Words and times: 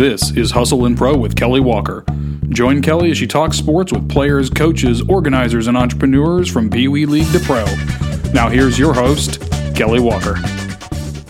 This 0.00 0.30
is 0.30 0.50
Hustle 0.50 0.86
and 0.86 0.96
Pro 0.96 1.14
with 1.14 1.36
Kelly 1.36 1.60
Walker. 1.60 2.06
Join 2.48 2.80
Kelly 2.80 3.10
as 3.10 3.18
she 3.18 3.26
talks 3.26 3.58
sports 3.58 3.92
with 3.92 4.08
players, 4.08 4.48
coaches, 4.48 5.02
organizers, 5.02 5.66
and 5.66 5.76
entrepreneurs 5.76 6.50
from 6.50 6.70
Pee 6.70 6.88
Wee 6.88 7.04
League 7.04 7.30
to 7.32 7.38
Pro. 7.40 7.66
Now, 8.32 8.48
here's 8.48 8.78
your 8.78 8.94
host, 8.94 9.42
Kelly 9.76 10.00
Walker. 10.00 10.36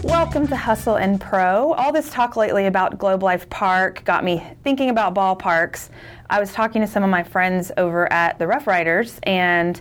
Welcome 0.05 0.47
to 0.47 0.55
Hustle 0.55 0.95
and 0.95 1.21
Pro. 1.21 1.73
All 1.73 1.93
this 1.93 2.11
talk 2.11 2.37
lately 2.37 2.67
about 2.67 2.97
Globe 2.97 3.25
Life 3.25 3.51
Park 3.51 4.05
got 4.05 4.23
me 4.23 4.41
thinking 4.63 4.89
about 4.89 5.17
ballparks. 5.17 5.89
I 6.31 6.39
was 6.39 6.53
talking 6.53 6.81
to 6.81 6.87
some 6.87 7.03
of 7.03 7.11
my 7.11 7.25
friends 7.25 7.73
over 7.77 8.11
at 8.13 8.39
the 8.39 8.47
Rough 8.47 8.69
Riders, 8.69 9.19
and 9.25 9.81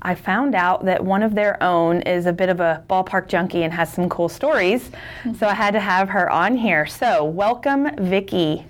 I 0.00 0.14
found 0.14 0.54
out 0.54 0.84
that 0.84 1.04
one 1.04 1.22
of 1.22 1.34
their 1.34 1.60
own 1.62 2.02
is 2.02 2.26
a 2.26 2.32
bit 2.32 2.48
of 2.48 2.60
a 2.60 2.84
ballpark 2.88 3.26
junkie 3.28 3.64
and 3.64 3.72
has 3.72 3.92
some 3.92 4.08
cool 4.08 4.28
stories. 4.28 4.90
So 5.38 5.46
I 5.48 5.54
had 5.54 5.72
to 5.72 5.80
have 5.80 6.08
her 6.10 6.30
on 6.30 6.56
here. 6.56 6.86
So, 6.86 7.24
welcome, 7.24 7.90
Vicki. 7.96 8.64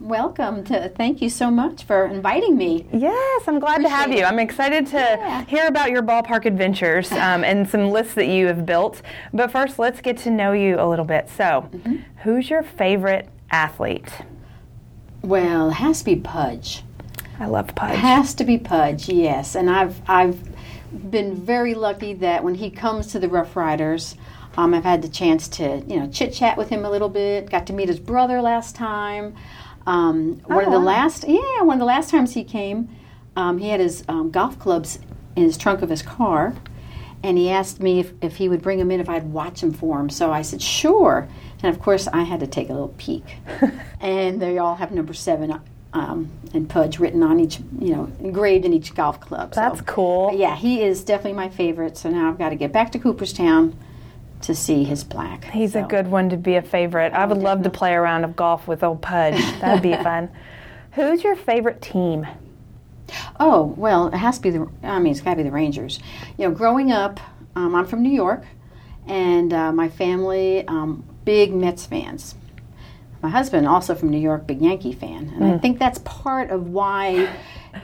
Welcome 0.00 0.64
to. 0.64 0.88
Thank 0.88 1.20
you 1.20 1.28
so 1.28 1.50
much 1.50 1.84
for 1.84 2.06
inviting 2.06 2.56
me. 2.56 2.86
Yes, 2.90 3.42
I'm 3.46 3.58
glad 3.58 3.82
to 3.82 3.88
have 3.90 4.10
you. 4.10 4.24
I'm 4.24 4.38
excited 4.38 4.86
to 4.88 4.96
Yeah. 4.96 5.44
hear 5.44 5.66
about 5.66 5.90
your 5.90 6.02
ballpark 6.02 6.46
adventures 6.46 7.12
um, 7.12 7.44
and 7.44 7.68
some 7.68 7.90
lists 7.90 8.14
that 8.14 8.28
you 8.28 8.46
have 8.46 8.64
built. 8.64 9.02
But 9.34 9.50
first, 9.50 9.78
let's 9.78 10.00
get 10.00 10.16
to 10.18 10.30
know 10.30 10.52
you 10.52 10.80
a 10.80 10.88
little 10.88 11.04
bit. 11.04 11.28
So, 11.28 11.68
Mm-hmm. 11.74 11.96
who's 12.22 12.48
your 12.48 12.62
favorite 12.62 13.28
athlete? 13.50 14.08
Well, 15.22 15.68
it 15.68 15.74
has 15.74 15.98
to 15.98 16.04
be 16.06 16.16
Pudge. 16.16 16.82
I 17.38 17.46
love 17.46 17.74
Pudge. 17.74 17.92
It 17.92 17.98
has 17.98 18.32
to 18.34 18.44
be 18.44 18.56
Pudge. 18.56 19.06
Yes, 19.10 19.54
and 19.54 19.68
I've 19.68 20.00
I've 20.08 20.38
been 20.92 21.34
very 21.34 21.74
lucky 21.74 22.14
that 22.14 22.42
when 22.44 22.54
he 22.54 22.70
comes 22.70 23.08
to 23.08 23.18
the 23.18 23.28
Rough 23.28 23.56
Riders, 23.56 24.16
um, 24.56 24.74
I've 24.74 24.84
had 24.84 25.02
the 25.02 25.08
chance 25.08 25.48
to 25.48 25.82
you 25.86 26.00
know 26.00 26.08
chit 26.08 26.32
chat 26.32 26.56
with 26.56 26.68
him 26.68 26.84
a 26.84 26.90
little 26.90 27.08
bit. 27.08 27.50
Got 27.50 27.66
to 27.68 27.72
meet 27.72 27.88
his 27.88 28.00
brother 28.00 28.40
last 28.40 28.74
time. 28.74 29.34
Um, 29.86 30.36
one 30.46 30.64
of 30.64 30.72
the 30.72 30.78
wow. 30.78 30.84
last 30.84 31.24
yeah 31.26 31.62
one 31.62 31.74
of 31.74 31.78
the 31.78 31.86
last 31.86 32.10
times 32.10 32.34
he 32.34 32.44
came, 32.44 32.88
um, 33.36 33.58
he 33.58 33.68
had 33.68 33.80
his 33.80 34.04
um, 34.08 34.30
golf 34.30 34.58
clubs 34.58 34.98
in 35.36 35.44
his 35.44 35.56
trunk 35.56 35.82
of 35.82 35.88
his 35.88 36.02
car. 36.02 36.54
And 37.22 37.36
he 37.36 37.50
asked 37.50 37.80
me 37.80 38.00
if, 38.00 38.12
if 38.22 38.36
he 38.36 38.48
would 38.48 38.62
bring 38.62 38.78
them 38.78 38.90
in 38.90 38.98
if 38.98 39.08
I'd 39.08 39.24
watch 39.24 39.60
them 39.60 39.74
for 39.74 40.00
him. 40.00 40.08
So 40.08 40.32
I 40.32 40.40
said, 40.40 40.62
sure. 40.62 41.28
And 41.62 41.74
of 41.74 41.80
course, 41.82 42.08
I 42.08 42.22
had 42.22 42.40
to 42.40 42.46
take 42.46 42.70
a 42.70 42.72
little 42.72 42.94
peek. 42.96 43.36
and 44.00 44.40
they 44.40 44.56
all 44.56 44.76
have 44.76 44.90
number 44.90 45.12
seven 45.12 45.60
um, 45.92 46.30
and 46.54 46.68
Pudge 46.68 46.98
written 46.98 47.22
on 47.22 47.40
each, 47.40 47.58
you 47.80 47.94
know, 47.94 48.10
engraved 48.20 48.64
in 48.64 48.72
each 48.72 48.94
golf 48.94 49.20
club. 49.20 49.54
So- 49.54 49.60
That's 49.60 49.80
cool. 49.82 50.32
yeah, 50.34 50.54
he 50.56 50.82
is 50.82 51.02
definitely 51.04 51.32
my 51.34 51.48
favorite. 51.48 51.96
So 51.96 52.10
now 52.10 52.28
I've 52.28 52.38
got 52.38 52.50
to 52.50 52.56
get 52.56 52.72
back 52.72 52.92
to 52.92 52.98
Cooperstown 52.98 53.76
to 54.42 54.54
see 54.54 54.84
his 54.84 55.04
plaque. 55.04 55.44
He's 55.44 55.74
a 55.74 55.82
good 55.82 56.06
one 56.08 56.30
to 56.30 56.36
be 56.36 56.54
a 56.56 56.62
favorite. 56.62 57.12
I 57.12 57.26
would 57.26 57.38
love 57.38 57.62
to 57.64 57.70
play 57.70 57.94
a 57.94 58.00
round 58.00 58.24
of 58.24 58.36
golf 58.36 58.66
with 58.68 58.82
old 58.82 59.02
Pudge. 59.02 59.38
That'd 59.60 59.82
be 59.82 59.94
fun. 60.02 60.30
Who's 60.92 61.22
your 61.22 61.36
favorite 61.36 61.82
team? 61.82 62.26
Oh 63.40 63.74
well, 63.76 64.06
it 64.08 64.14
has 64.16 64.36
to 64.38 64.42
be 64.42 64.50
the. 64.50 64.68
I 64.82 64.98
mean, 65.00 65.10
it's 65.12 65.20
got 65.20 65.30
to 65.30 65.36
be 65.36 65.42
the 65.42 65.50
Rangers. 65.50 65.98
You 66.38 66.48
know, 66.48 66.54
growing 66.54 66.92
up, 66.92 67.18
um, 67.56 67.74
I'm 67.74 67.84
from 67.86 68.02
New 68.02 68.12
York, 68.12 68.44
and 69.06 69.52
uh, 69.52 69.72
my 69.72 69.88
family 69.88 70.66
um, 70.68 71.04
big 71.24 71.52
Mets 71.52 71.86
fans. 71.86 72.34
My 73.22 73.28
husband 73.28 73.66
also 73.66 73.94
from 73.94 74.08
New 74.10 74.18
York, 74.18 74.46
big 74.46 74.62
Yankee 74.62 74.92
fan, 74.92 75.30
and 75.34 75.44
I 75.44 75.58
think 75.58 75.78
that's 75.78 75.98
part 76.00 76.50
of 76.50 76.68
why. 76.68 77.28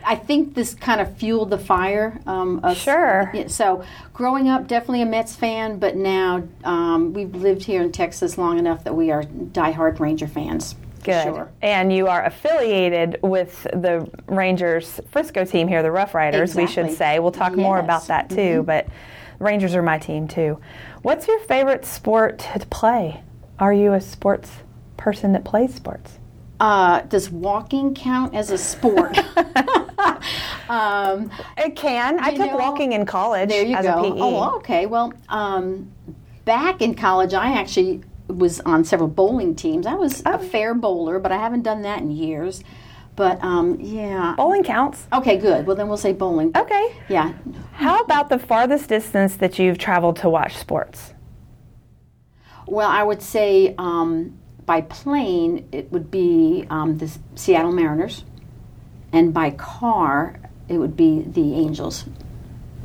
I 0.04 0.16
think 0.16 0.54
this 0.54 0.74
kind 0.74 1.00
of 1.00 1.16
fueled 1.16 1.50
the 1.50 1.58
fire. 1.58 2.20
Um, 2.26 2.58
of, 2.64 2.76
Sure. 2.76 3.32
So, 3.46 3.84
growing 4.12 4.48
up, 4.48 4.66
definitely 4.66 5.02
a 5.02 5.06
Mets 5.06 5.36
fan, 5.36 5.78
but 5.78 5.94
now 5.94 6.42
um, 6.64 7.12
we've 7.12 7.34
lived 7.34 7.62
here 7.62 7.82
in 7.82 7.92
Texas 7.92 8.36
long 8.36 8.58
enough 8.58 8.82
that 8.84 8.94
we 8.96 9.10
are 9.12 9.22
diehard 9.22 10.00
Ranger 10.00 10.26
fans. 10.26 10.74
Good. 11.04 11.22
Sure. 11.22 11.52
And 11.62 11.92
you 11.92 12.08
are 12.08 12.24
affiliated 12.24 13.18
with 13.22 13.62
the 13.72 14.10
Rangers 14.26 15.00
Frisco 15.12 15.44
team 15.44 15.68
here, 15.68 15.82
the 15.84 15.92
Rough 15.92 16.14
Riders, 16.16 16.56
we 16.56 16.66
should 16.66 16.90
say. 16.90 17.20
We'll 17.20 17.30
talk 17.30 17.54
more 17.54 17.78
about 17.78 18.02
Yes. 18.08 18.26
Mm-hmm. 18.26 18.34
that 18.34 18.54
too, 18.54 18.62
but 18.64 18.88
Rangers 19.38 19.76
are 19.76 19.82
my 19.82 19.98
team 19.98 20.26
too. 20.26 20.58
What's 21.02 21.28
your 21.28 21.38
favorite 21.40 21.84
sport 21.84 22.40
to 22.54 22.66
play? 22.66 23.22
Are 23.60 23.72
you 23.72 23.92
a 23.92 24.00
sports 24.00 24.50
person 24.96 25.32
that 25.32 25.44
plays 25.44 25.74
sports? 25.74 26.18
Uh, 26.58 27.02
does 27.02 27.30
walking 27.30 27.94
count 27.94 28.34
as 28.34 28.50
a 28.50 28.58
sport? 28.58 29.16
um, 30.68 31.30
It 31.58 31.76
can. 31.76 32.18
I 32.20 32.30
took 32.34 32.46
know, 32.50 32.56
walking 32.56 32.92
in 32.92 33.06
college 33.06 33.48
there 33.50 33.64
you 33.64 33.76
as 33.76 33.84
go. 33.84 33.98
a. 33.98 34.02
PE. 34.14 34.20
Oh, 34.20 34.56
okay. 34.56 34.86
Well, 34.86 35.12
um, 35.28 35.90
back 36.44 36.80
in 36.82 36.94
college, 36.94 37.34
I 37.34 37.52
actually 37.52 38.02
was 38.28 38.60
on 38.60 38.84
several 38.84 39.08
bowling 39.08 39.54
teams. 39.54 39.86
I 39.86 39.94
was 39.94 40.22
Oh. 40.26 40.34
a 40.34 40.38
fair 40.38 40.74
bowler, 40.74 41.18
but 41.18 41.30
I 41.32 41.36
haven't 41.36 41.62
done 41.62 41.82
that 41.82 42.00
in 42.00 42.10
years. 42.10 42.62
But 43.14 43.42
um, 43.42 43.78
yeah. 43.80 44.34
Bowling 44.36 44.62
counts. 44.62 45.06
Okay, 45.12 45.38
good. 45.38 45.66
Well, 45.66 45.76
then 45.76 45.88
we'll 45.88 45.96
say 45.96 46.12
bowling. 46.12 46.52
Okay. 46.56 46.94
Yeah. 47.08 47.32
How 47.72 48.00
about 48.00 48.28
the 48.28 48.38
farthest 48.38 48.88
distance 48.88 49.36
that 49.36 49.58
you've 49.58 49.78
traveled 49.78 50.16
to 50.16 50.28
watch 50.28 50.56
sports? 50.56 51.14
Well, 52.66 52.88
I 52.90 53.02
would 53.02 53.22
say 53.22 53.74
um, 53.78 54.36
by 54.66 54.82
plane 54.82 55.68
it 55.72 55.90
would 55.92 56.10
be 56.10 56.66
um, 56.68 56.98
the 56.98 57.10
Seattle 57.36 57.72
Mariners, 57.72 58.24
and 59.12 59.32
by 59.32 59.50
car 59.52 60.38
it 60.68 60.78
would 60.78 60.96
be 60.96 61.22
the 61.22 61.54
Angels, 61.54 62.04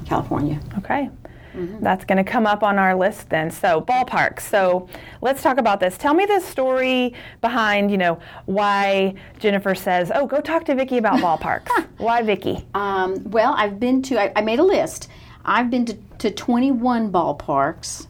California. 0.05 0.59
Okay. 0.77 1.09
That's 1.53 2.05
going 2.05 2.17
to 2.17 2.23
come 2.29 2.47
up 2.47 2.63
on 2.63 2.79
our 2.79 2.95
list 2.95 3.29
then. 3.29 3.51
So, 3.51 3.81
ballparks. 3.81 4.41
So, 4.41 4.87
let's 5.21 5.41
talk 5.41 5.57
about 5.57 5.79
this. 5.79 5.97
Tell 5.97 6.13
me 6.13 6.25
the 6.25 6.39
story 6.39 7.13
behind, 7.41 7.91
you 7.91 7.97
know, 7.97 8.19
why 8.45 9.15
Jennifer 9.39 9.75
says, 9.75 10.11
"Oh, 10.13 10.25
go 10.25 10.39
talk 10.39 10.65
to 10.65 10.75
Vicky 10.75 10.97
about 10.97 11.19
ballparks." 11.19 11.69
why 11.97 12.21
Vicky? 12.21 12.65
Um, 12.73 13.29
well, 13.29 13.53
I've 13.57 13.79
been 13.79 14.01
to, 14.03 14.19
I, 14.19 14.31
I 14.35 14.41
made 14.41 14.59
a 14.59 14.63
list. 14.63 15.09
I've 15.43 15.69
been 15.69 15.85
to, 15.85 15.97
to 16.19 16.31
21 16.31 17.11
ballparks, 17.11 18.07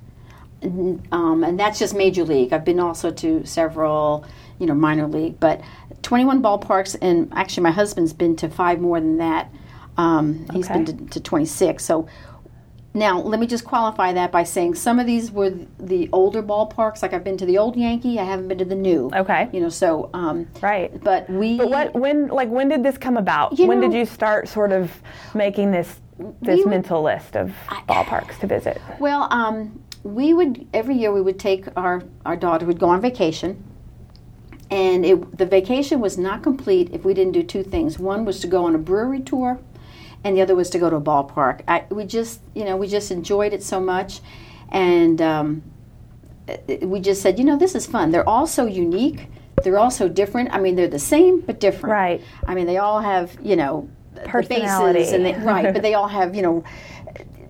um, 0.63 1.43
and 1.43 1.59
that's 1.59 1.79
just 1.79 1.95
major 1.95 2.23
league. 2.23 2.53
I've 2.53 2.65
been 2.65 2.79
also 2.79 3.11
to 3.11 3.45
several, 3.45 4.25
you 4.59 4.67
know, 4.67 4.73
minor 4.75 5.07
league, 5.07 5.39
but 5.39 5.61
21 6.03 6.41
ballparks, 6.41 6.95
and 7.01 7.31
actually, 7.33 7.63
my 7.63 7.71
husband's 7.71 8.13
been 8.13 8.35
to 8.37 8.49
five 8.49 8.79
more 8.79 8.99
than 8.99 9.17
that. 9.17 9.51
Um, 9.97 10.45
He's 10.53 10.65
Okay. 10.69 10.83
been 10.83 10.85
to, 10.85 11.05
to 11.13 11.19
26. 11.19 11.83
So 11.83 12.07
now, 12.93 13.19
let 13.21 13.39
me 13.39 13.47
just 13.47 13.63
qualify 13.63 14.11
that 14.13 14.31
by 14.33 14.43
saying 14.43 14.75
some 14.75 14.99
of 14.99 15.05
these 15.05 15.31
were 15.31 15.53
the 15.79 16.09
older 16.11 16.43
ballparks. 16.43 17.01
Like 17.01 17.13
I've 17.13 17.23
been 17.23 17.37
to 17.37 17.45
the 17.45 17.57
old 17.57 17.77
Yankee, 17.77 18.19
I 18.19 18.23
haven't 18.25 18.49
been 18.49 18.57
to 18.57 18.65
the 18.65 18.75
new. 18.75 19.09
Okay. 19.13 19.47
You 19.53 19.61
know, 19.61 19.69
so 19.69 20.09
um, 20.13 20.47
Right. 20.61 20.91
But 21.01 21.29
we. 21.29 21.57
But 21.57 21.69
what 21.69 21.93
when 21.93 22.27
like 22.27 22.49
when 22.49 22.67
did 22.67 22.83
this 22.83 22.97
come 22.97 23.15
about? 23.15 23.57
When 23.59 23.79
did 23.79 23.93
you 23.93 24.05
start 24.05 24.49
sort 24.49 24.71
of 24.73 24.91
making 25.33 25.71
this 25.71 25.99
this 26.41 26.57
We 26.57 26.65
mental 26.65 27.01
list 27.01 27.35
of 27.37 27.53
ballparks 27.87 28.37
to 28.39 28.47
visit? 28.47 28.81
Well, 28.99 29.27
um, 29.31 29.81
we 30.03 30.33
would 30.33 30.67
every 30.73 30.95
year 30.95 31.11
we 31.11 31.21
would 31.21 31.39
take 31.39 31.65
our 31.77 32.03
our 32.25 32.35
daughter 32.35 32.65
would 32.65 32.79
go 32.79 32.89
on 32.89 33.01
vacation, 33.01 33.63
and 34.69 35.05
it, 35.05 35.37
the 35.37 35.45
vacation 35.45 35.99
was 35.99 36.17
not 36.17 36.41
complete 36.41 36.89
if 36.93 37.05
we 37.05 37.13
didn't 37.13 37.33
do 37.33 37.43
two 37.43 37.63
things. 37.63 37.99
One 37.99 38.25
was 38.25 38.39
to 38.41 38.47
go 38.47 38.65
on 38.65 38.75
a 38.75 38.79
brewery 38.79 39.21
tour, 39.21 39.59
and 40.23 40.35
the 40.35 40.41
other 40.41 40.55
was 40.55 40.69
to 40.71 40.79
go 40.79 40.89
to 40.89 40.95
a 40.95 41.01
ballpark. 41.01 41.61
I, 41.67 41.85
we 41.89 42.05
just 42.05 42.41
you 42.55 42.65
know 42.65 42.77
we 42.77 42.87
just 42.87 43.11
enjoyed 43.11 43.53
it 43.53 43.63
so 43.63 43.79
much, 43.79 44.21
and 44.69 45.21
um, 45.21 45.63
we 46.81 46.99
just 46.99 47.21
said 47.21 47.37
you 47.37 47.45
know 47.45 47.57
this 47.57 47.75
is 47.75 47.85
fun. 47.85 48.11
They're 48.11 48.27
all 48.27 48.47
so 48.47 48.65
unique. 48.65 49.27
They're 49.63 49.77
all 49.77 49.91
so 49.91 50.09
different. 50.09 50.51
I 50.53 50.59
mean, 50.59 50.75
they're 50.75 50.87
the 50.87 50.97
same 50.97 51.41
but 51.41 51.59
different. 51.59 51.93
Right. 51.93 52.21
I 52.47 52.55
mean, 52.55 52.65
they 52.65 52.77
all 52.77 53.01
have 53.01 53.37
you 53.43 53.55
know 53.55 53.87
bases 54.47 55.13
and 55.13 55.25
they, 55.25 55.33
right, 55.33 55.73
but 55.73 55.81
they 55.83 55.93
all 55.93 56.07
have 56.07 56.35
you 56.35 56.41
know 56.41 56.63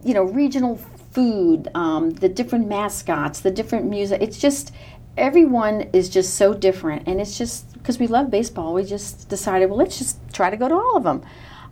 you 0.03 0.13
know 0.13 0.23
regional 0.23 0.79
food 1.11 1.67
um, 1.75 2.11
the 2.11 2.29
different 2.29 2.67
mascots 2.67 3.41
the 3.41 3.51
different 3.51 3.85
music 3.89 4.21
it's 4.21 4.37
just 4.37 4.73
everyone 5.17 5.81
is 5.93 6.09
just 6.09 6.35
so 6.35 6.53
different 6.53 7.07
and 7.07 7.19
it's 7.19 7.37
just 7.37 7.71
because 7.73 7.99
we 7.99 8.07
love 8.07 8.31
baseball 8.31 8.73
we 8.73 8.83
just 8.83 9.27
decided 9.29 9.69
well 9.69 9.77
let's 9.77 9.97
just 9.97 10.17
try 10.33 10.49
to 10.49 10.57
go 10.57 10.67
to 10.67 10.75
all 10.75 10.97
of 10.97 11.03
them. 11.03 11.21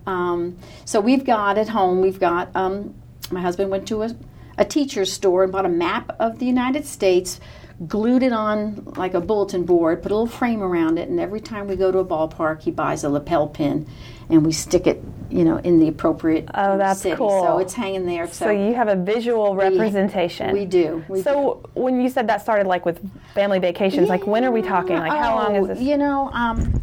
Um, 0.06 0.58
so 0.86 1.00
we've 1.00 1.26
got 1.26 1.58
at 1.58 1.70
home 1.70 2.02
we've 2.02 2.20
got 2.20 2.56
um, 2.56 2.94
my 3.32 3.42
husband 3.42 3.70
went 3.70 3.88
to 3.90 4.04
a, 4.04 4.16
a 4.58 4.66
teacher's 4.66 5.12
store 5.12 5.44
and 5.44 5.52
bought 5.52 5.66
a 5.66 5.70
map 5.70 6.16
of 6.20 6.40
the 6.40 6.46
united 6.46 6.86
states 6.86 7.40
glued 7.88 8.24
it 8.24 8.34
on 8.34 8.84
like 8.98 9.14
a 9.14 9.22
bulletin 9.22 9.64
board 9.64 10.02
put 10.04 10.12
a 10.12 10.16
little 10.16 10.28
frame 10.28 10.62
around 10.62 10.98
it 10.98 11.08
and 11.08 11.18
every 11.20 11.40
time 11.40 11.66
we 11.68 11.78
go 11.78 11.92
to 11.92 12.00
a 12.00 12.06
ballpark 12.06 12.62
he 12.62 12.72
buys 12.72 13.06
a 13.06 13.10
lapel 13.10 13.48
pin 13.48 13.88
and 14.30 14.46
we 14.46 14.52
stick 14.52 14.86
it 14.86 15.02
you 15.30 15.46
know 15.46 15.58
in 15.60 15.80
the 15.80 15.88
appropriate 15.88 16.46
Oh, 16.54 16.78
that's 16.78 17.02
city. 17.02 17.16
cool. 17.16 17.42
so 17.42 17.58
it's 17.60 17.74
hanging 17.74 18.06
there 18.06 18.28
So 18.28 18.50
you 18.50 18.74
have 18.74 18.90
a 18.90 18.96
visual 18.98 19.56
representation. 19.56 20.52
we 20.52 20.66
do. 20.66 21.04
We 21.08 21.22
so 21.22 21.62
when 21.74 22.02
you 22.02 22.10
said 22.10 22.28
that 22.28 22.42
started 22.42 22.68
like 22.68 22.86
with 22.86 23.00
family 23.34 23.60
vacations, 23.60 24.10
like 24.10 24.28
when 24.28 24.44
are 24.44 24.52
we 24.52 24.62
talking? 24.62 24.98
Like 24.98 25.12
how 25.12 25.36
long 25.36 25.56
is 25.56 25.64
Oh, 25.64 25.68
this? 25.68 25.80
You 25.82 25.98
know, 25.98 26.30
um, 26.34 26.82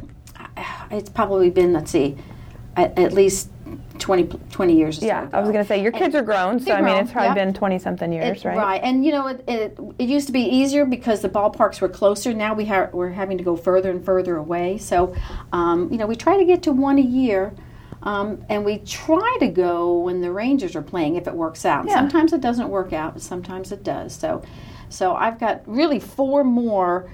it's 0.90 1.10
probably 1.10 1.50
been 1.50 1.72
let's 1.72 1.90
see, 1.90 2.16
at, 2.76 2.98
at 2.98 3.12
least 3.12 3.50
20, 3.98 4.24
20 4.50 4.76
years. 4.76 4.98
Or 4.98 5.00
so 5.00 5.06
Yeah, 5.06 5.28
I 5.32 5.40
was 5.40 5.50
going 5.50 5.62
to 5.64 5.68
say 5.68 5.82
your 5.82 5.92
kids 5.92 6.14
And 6.14 6.16
are 6.16 6.22
grown, 6.22 6.60
so 6.60 6.72
I 6.72 6.76
mean 6.76 6.84
grown, 6.84 6.98
it's 7.04 7.12
probably 7.12 7.34
been 7.34 7.52
twenty 7.54 7.78
something 7.78 8.12
years, 8.12 8.44
It- 8.44 8.48
right? 8.48 8.80
and 8.82 9.04
you 9.04 9.12
know 9.12 9.26
it, 9.28 9.42
it, 9.48 9.78
it 9.98 10.08
used 10.08 10.26
to 10.28 10.32
be 10.32 10.42
easier 10.42 10.84
because 10.84 11.20
the 11.22 11.28
ballparks 11.28 11.80
were 11.80 11.88
closer. 11.88 12.32
Now 12.32 12.54
we 12.54 12.64
ha- 12.66 12.90
we're 12.92 13.10
having 13.10 13.38
to 13.38 13.44
go 13.44 13.56
further 13.56 13.90
and 13.90 14.04
further 14.04 14.36
away. 14.36 14.78
So, 14.78 15.14
um, 15.52 15.90
you 15.90 15.98
know, 15.98 16.06
we 16.06 16.14
try 16.16 16.36
to 16.36 16.44
get 16.44 16.62
to 16.64 16.72
one 16.72 16.98
a 16.98 17.02
year, 17.02 17.54
um, 18.02 18.44
and 18.48 18.64
we 18.64 18.78
try 18.78 19.36
to 19.40 19.48
go 19.48 19.98
when 20.00 20.20
the 20.20 20.30
Rangers 20.30 20.76
are 20.76 20.82
playing 20.82 21.16
if 21.16 21.26
it 21.26 21.34
works 21.34 21.64
out. 21.64 21.86
Yeah. 21.86 21.94
Sometimes 21.94 22.32
it 22.32 22.40
doesn't 22.40 22.68
work 22.68 22.92
out, 22.92 23.14
but 23.14 23.22
sometimes 23.22 23.72
it 23.72 23.82
does. 23.82 24.14
So, 24.14 24.42
so 24.88 25.14
I've 25.16 25.40
got 25.40 25.62
really 25.66 25.98
four 25.98 26.44
more. 26.44 27.10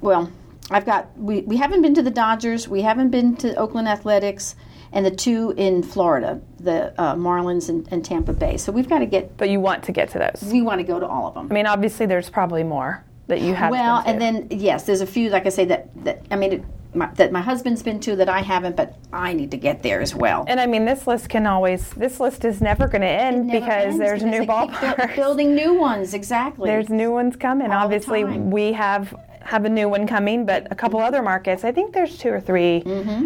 Well, 0.00 0.30
I've 0.70 0.86
got 0.86 1.08
we, 1.18 1.40
we 1.42 1.56
haven't 1.56 1.82
been 1.82 1.94
to 1.94 2.02
the 2.02 2.10
Dodgers, 2.10 2.68
we 2.68 2.82
haven't 2.82 3.10
been 3.10 3.36
to 3.38 3.54
Oakland 3.56 3.88
Athletics, 3.88 4.54
and 4.92 5.06
the 5.06 5.10
two 5.10 5.52
in 5.56 5.82
Florida, 5.82 6.40
the 6.58 6.92
uh, 7.00 7.14
Marlins 7.14 7.68
and, 7.68 7.86
and 7.92 8.04
Tampa 8.04 8.32
Bay. 8.32 8.56
So 8.56 8.72
we've 8.72 8.88
got 8.88 8.98
to 9.00 9.06
get. 9.06 9.36
But 9.36 9.50
you 9.50 9.60
want 9.60 9.84
to 9.84 9.92
get 9.92 10.10
to 10.10 10.18
those. 10.18 10.50
We 10.52 10.62
want 10.62 10.80
to 10.80 10.84
go 10.84 10.98
to 11.00 11.06
all 11.06 11.28
of 11.28 11.34
them. 11.34 11.48
I 11.50 11.54
mean, 11.54 11.66
obviously 11.66 12.06
there's 12.06 12.30
probably 12.30 12.64
more 12.64 13.04
that 13.28 13.40
you 13.40 13.54
have. 13.54 13.70
Well, 13.70 14.02
and 14.04 14.20
then 14.20 14.48
yes, 14.50 14.84
there's 14.84 15.00
a 15.00 15.06
few 15.06 15.30
like 15.30 15.46
I 15.46 15.50
say 15.50 15.64
that 15.66 16.04
that 16.04 16.24
I 16.30 16.36
mean 16.36 16.52
it, 16.52 16.64
my, 16.92 17.06
that 17.14 17.30
my 17.30 17.40
husband's 17.40 17.84
been 17.84 18.00
to 18.00 18.16
that 18.16 18.28
I 18.28 18.40
haven't, 18.40 18.74
but 18.74 18.96
I 19.12 19.32
need 19.32 19.52
to 19.52 19.56
get 19.56 19.82
there 19.84 20.00
as 20.00 20.12
well. 20.12 20.44
And 20.48 20.58
I 20.58 20.66
mean, 20.66 20.84
this 20.84 21.06
list 21.06 21.28
can 21.28 21.46
always. 21.46 21.88
This 21.90 22.18
list 22.18 22.44
is 22.44 22.60
never 22.60 22.88
going 22.88 23.02
to 23.02 23.06
end 23.06 23.46
Never 23.46 23.60
because 23.60 23.84
ends 23.84 23.98
there's 23.98 24.22
because 24.24 24.40
new 24.40 24.46
they 24.46 24.46
keep 24.46 24.48
buil- 24.48 24.68
ballparks. 24.68 25.14
building 25.16 25.54
new 25.54 25.74
ones 25.78 26.14
exactly. 26.14 26.68
There's 26.68 26.88
new 26.88 27.12
ones 27.12 27.36
coming. 27.36 27.70
All 27.70 27.84
Obviously, 27.84 28.24
we 28.24 28.72
have 28.72 29.14
have 29.42 29.64
a 29.64 29.68
new 29.68 29.88
one 29.88 30.06
coming, 30.06 30.44
but 30.46 30.66
a 30.70 30.74
couple 30.74 31.00
other 31.00 31.22
markets. 31.22 31.64
I 31.64 31.72
think 31.72 31.92
there's 31.92 32.16
two 32.18 32.30
or 32.30 32.40
3 32.40 32.76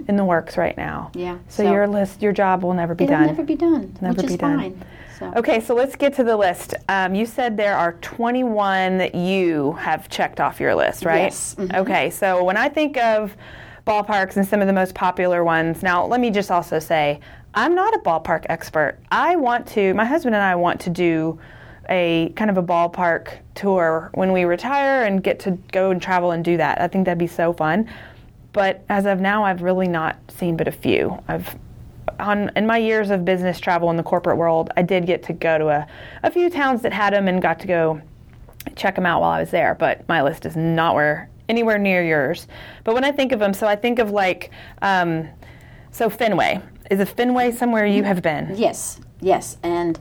in 0.08 0.16
the 0.16 0.24
works 0.24 0.56
right 0.56 0.76
now. 0.76 1.10
Mm-hmm. 1.12 1.18
Yeah, 1.18 1.38
So, 1.48 1.64
so- 1.64 1.72
your 1.72 1.86
list, 1.86 2.22
your 2.22 2.32
job 2.32 2.62
will 2.62 2.74
never 2.74 2.94
be 2.94 3.06
done. 3.06 3.14
It'll 3.24 3.26
done. 3.26 3.36
never 3.36 3.46
be 3.46 3.56
done, 3.56 3.96
Never 4.00 4.14
which 4.16 4.26
be 4.28 4.32
is 4.34 4.38
done. 4.38 4.58
fine. 4.58 4.82
So. 5.18 5.32
Okay, 5.36 5.60
so 5.60 5.74
let's 5.74 5.94
get 5.94 6.12
to 6.14 6.24
the 6.24 6.36
list. 6.36 6.74
Um, 6.88 7.14
you 7.14 7.24
said 7.24 7.56
there 7.56 7.76
are 7.76 7.92
21 7.94 8.98
that 8.98 9.14
you 9.14 9.72
have 9.72 10.08
checked 10.08 10.40
off 10.40 10.58
your 10.58 10.74
list, 10.74 11.04
right? 11.04 11.22
Yes, 11.22 11.54
mhm. 11.56 11.72
Okay, 11.76 12.10
so 12.10 12.42
when 12.42 12.56
I 12.56 12.68
think 12.68 12.96
of 12.96 13.36
ballparks 13.86 14.36
and 14.36 14.46
some 14.46 14.60
of 14.60 14.66
the 14.66 14.72
most 14.72 14.94
popular 14.94 15.44
ones, 15.44 15.82
now 15.84 16.04
let 16.04 16.20
me 16.20 16.30
just 16.30 16.50
also 16.50 16.78
say 16.80 17.20
I'm 17.54 17.76
not 17.76 17.94
a 17.94 17.98
ballpark 17.98 18.46
expert. 18.48 18.98
I 19.12 19.36
want 19.36 19.68
to, 19.68 19.94
my 19.94 20.04
husband 20.04 20.34
and 20.34 20.42
I 20.42 20.56
want 20.56 20.80
to 20.80 20.90
do 20.90 21.38
a 21.88 22.32
kind 22.36 22.50
of 22.50 22.56
a 22.56 22.62
ballpark 22.62 23.38
tour 23.54 24.10
when 24.14 24.32
we 24.32 24.44
retire 24.44 25.04
and 25.04 25.22
get 25.22 25.38
to 25.40 25.52
go 25.72 25.90
and 25.90 26.00
travel 26.00 26.32
and 26.32 26.44
do 26.44 26.56
that. 26.56 26.80
I 26.80 26.88
think 26.88 27.04
that'd 27.04 27.18
be 27.18 27.26
so 27.26 27.52
fun. 27.52 27.88
But 28.52 28.84
as 28.88 29.06
of 29.06 29.20
now, 29.20 29.44
I've 29.44 29.62
really 29.62 29.88
not 29.88 30.16
seen 30.28 30.56
but 30.56 30.68
a 30.68 30.72
few. 30.72 31.22
I've 31.28 31.56
on 32.20 32.50
in 32.54 32.66
my 32.66 32.78
years 32.78 33.10
of 33.10 33.24
business 33.24 33.58
travel 33.58 33.90
in 33.90 33.96
the 33.96 34.02
corporate 34.02 34.36
world, 34.36 34.70
I 34.76 34.82
did 34.82 35.06
get 35.06 35.22
to 35.24 35.32
go 35.32 35.58
to 35.58 35.68
a, 35.68 35.86
a 36.22 36.30
few 36.30 36.50
towns 36.50 36.82
that 36.82 36.92
had 36.92 37.12
them 37.12 37.28
and 37.28 37.42
got 37.42 37.58
to 37.60 37.66
go 37.66 38.00
check 38.76 38.94
them 38.94 39.06
out 39.06 39.20
while 39.20 39.30
I 39.30 39.40
was 39.40 39.50
there. 39.50 39.74
But 39.74 40.08
my 40.08 40.22
list 40.22 40.46
is 40.46 40.56
not 40.56 40.94
where 40.94 41.28
anywhere 41.48 41.78
near 41.78 42.04
yours. 42.04 42.46
But 42.84 42.94
when 42.94 43.04
I 43.04 43.12
think 43.12 43.32
of 43.32 43.38
them, 43.38 43.52
so 43.54 43.66
I 43.66 43.76
think 43.76 43.98
of 43.98 44.10
like, 44.10 44.50
um, 44.82 45.28
so 45.90 46.08
Fenway 46.08 46.60
is 46.90 47.00
a 47.00 47.06
Fenway 47.06 47.52
somewhere 47.52 47.86
you 47.86 48.02
have 48.04 48.22
been? 48.22 48.54
Yes, 48.56 49.00
yes, 49.20 49.58
and 49.62 49.98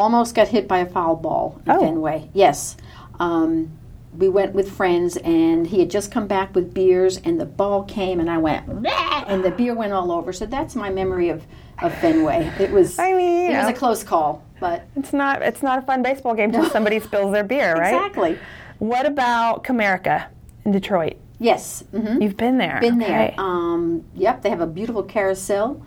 almost 0.00 0.34
got 0.34 0.48
hit 0.48 0.66
by 0.66 0.78
a 0.78 0.86
foul 0.86 1.16
ball 1.16 1.60
in 1.66 1.72
Oh. 1.72 1.80
Fenway. 1.80 2.28
Yes, 2.32 2.76
um, 3.18 3.70
we 4.16 4.28
went 4.28 4.54
with 4.54 4.70
friends, 4.72 5.16
and 5.18 5.66
he 5.66 5.78
had 5.78 5.90
just 5.90 6.10
come 6.10 6.26
back 6.26 6.54
with 6.54 6.74
beers, 6.74 7.18
and 7.18 7.40
the 7.40 7.46
ball 7.46 7.84
came, 7.84 8.18
and 8.18 8.28
I 8.28 8.38
went, 8.38 8.66
"Bleh," 8.68 9.24
and 9.28 9.44
the 9.44 9.50
beer 9.50 9.74
went 9.74 9.92
all 9.92 10.10
over. 10.10 10.32
So 10.32 10.46
that's 10.46 10.74
my 10.74 10.90
memory 10.90 11.28
of, 11.28 11.44
of 11.80 11.94
Fenway. 11.98 12.50
It 12.58 12.72
was, 12.72 12.98
I 12.98 13.12
mean, 13.12 13.46
it 13.52 13.56
was 13.56 13.66
yeah. 13.66 13.68
a 13.68 13.72
close 13.74 14.02
call, 14.02 14.42
but 14.58 14.82
It's 14.96 15.12
not. 15.12 15.42
It's 15.42 15.62
not 15.62 15.78
a 15.78 15.82
fun 15.82 16.02
baseball 16.02 16.34
game 16.34 16.50
till 16.50 16.64
somebody 16.70 16.98
spills 16.98 17.32
their 17.32 17.44
beer, 17.44 17.74
right? 17.76 17.94
exactly. 17.94 18.38
What 18.80 19.06
about 19.06 19.62
Comerica 19.62 20.26
in 20.64 20.72
Detroit? 20.72 21.16
Yes, 21.38 21.84
hmm 21.92 22.20
You've 22.20 22.36
been 22.36 22.58
there. 22.58 22.78
been 22.80 23.00
okay. 23.02 23.32
there. 23.34 23.34
Um, 23.38 24.04
yep, 24.14 24.42
they 24.42 24.50
have 24.50 24.60
a 24.60 24.66
beautiful 24.66 25.02
carousel. 25.02 25.80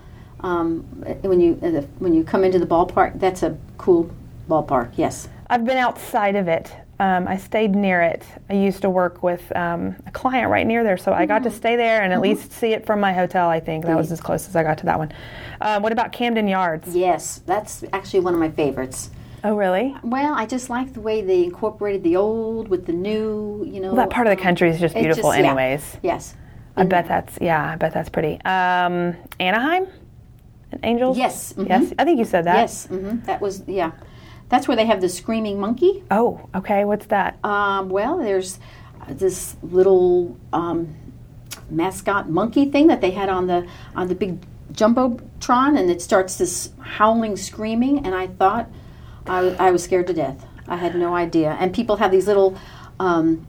Um, 0.43 0.81
when 1.21 1.39
you 1.39 1.57
uh, 1.61 1.81
when 1.99 2.13
you 2.13 2.23
come 2.23 2.43
into 2.43 2.59
the 2.59 2.65
ballpark, 2.67 3.19
that's 3.19 3.43
a 3.43 3.57
cool 3.77 4.09
ballpark. 4.49 4.91
Yes. 4.97 5.29
I've 5.49 5.65
been 5.65 5.77
outside 5.77 6.35
of 6.35 6.47
it. 6.47 6.73
Um, 6.99 7.27
I 7.27 7.37
stayed 7.37 7.75
near 7.75 8.01
it. 8.01 8.23
I 8.49 8.53
used 8.53 8.81
to 8.83 8.89
work 8.89 9.23
with 9.23 9.55
um, 9.55 9.95
a 10.05 10.11
client 10.11 10.49
right 10.49 10.65
near 10.65 10.83
there, 10.83 10.97
so 10.97 11.11
I 11.13 11.25
got 11.25 11.43
to 11.43 11.49
Mm-hmm. 11.49 11.57
stay 11.57 11.75
there 11.75 12.01
and 12.03 12.13
at 12.13 12.21
least 12.21 12.51
see 12.51 12.67
it 12.73 12.85
from 12.85 12.99
my 12.99 13.13
hotel. 13.13 13.49
I 13.49 13.59
think 13.59 13.85
that 13.85 13.97
was 13.97 14.11
as 14.11 14.21
close 14.21 14.47
as 14.47 14.55
I 14.55 14.63
got 14.63 14.77
to 14.79 14.85
that 14.85 14.99
one. 14.99 15.11
Uh, 15.59 15.79
what 15.79 15.91
about 15.91 16.11
Camden 16.11 16.47
Yards? 16.47 16.95
Yes, 16.95 17.41
that's 17.45 17.83
actually 17.93 18.19
one 18.21 18.33
of 18.33 18.39
my 18.39 18.49
favorites. 18.51 19.09
Oh, 19.43 19.55
really? 19.55 19.93
Well, 20.03 20.33
I 20.33 20.45
just 20.45 20.69
like 20.69 20.93
the 20.93 21.01
way 21.01 21.21
they 21.21 21.43
incorporated 21.45 22.03
the 22.03 22.15
old 22.15 22.67
with 22.69 22.85
the 22.85 22.93
new. 22.93 23.65
You 23.67 23.79
know, 23.81 23.87
Well, 23.87 23.95
that 24.07 24.09
part 24.09 24.27
of 24.27 24.31
the 24.31 24.37
um, 24.37 24.43
country 24.43 24.69
is 24.69 24.79
just 24.79 24.95
beautiful, 24.95 25.31
just- 25.31 25.39
yeah. 25.39 25.47
anyways. 25.47 25.97
Yes. 26.03 26.35
I 26.77 26.83
bet 26.85 27.07
that's 27.07 27.37
yeah. 27.41 27.71
I 27.71 27.75
bet 27.75 27.93
that's 27.93 28.09
pretty. 28.09 28.39
Um, 28.45 29.15
Anaheim, 29.39 29.87
Angels. 30.83 31.17
Yes, 31.17 31.53
mhm. 31.53 31.69
Yes. 31.69 31.93
I 31.99 32.03
think 32.05 32.17
you 32.19 32.25
said 32.25 32.45
that. 32.45 32.55
Yes, 32.55 32.85
hmm 32.87 33.19
that 33.25 33.41
was 33.41 33.63
yeah. 33.67 33.91
That's 34.49 34.67
where 34.67 34.77
they 34.77 34.85
have 34.85 35.01
the 35.01 35.09
screaming 35.09 35.59
monkey. 35.59 36.03
Oh, 36.11 36.47
okay. 36.53 36.85
What's 36.85 37.07
that? 37.07 37.43
Um, 37.43 37.89
well, 37.89 38.17
there's 38.19 38.59
this 39.09 39.55
little 39.63 40.37
um, 40.51 40.95
mascot 41.69 42.29
monkey 42.29 42.65
thing 42.69 42.87
that 42.87 43.01
they 43.01 43.11
had 43.11 43.29
on 43.29 43.47
the 43.47 43.67
on 43.95 44.07
the 44.09 44.15
big 44.15 44.37
jumbotron, 44.73 45.79
and 45.79 45.89
it 45.89 46.01
starts 46.01 46.37
this 46.37 46.71
howling, 46.79 47.35
screaming, 47.37 48.05
and 48.05 48.13
I 48.13 48.27
thought 48.27 48.69
I, 49.27 49.39
I 49.59 49.71
was 49.71 49.83
scared 49.83 50.07
to 50.07 50.13
death. 50.13 50.45
I 50.67 50.77
had 50.77 50.95
no 50.95 51.15
idea. 51.15 51.57
And 51.59 51.73
people 51.73 51.97
have 51.97 52.11
these 52.11 52.27
little. 52.27 52.57
Um, 52.99 53.47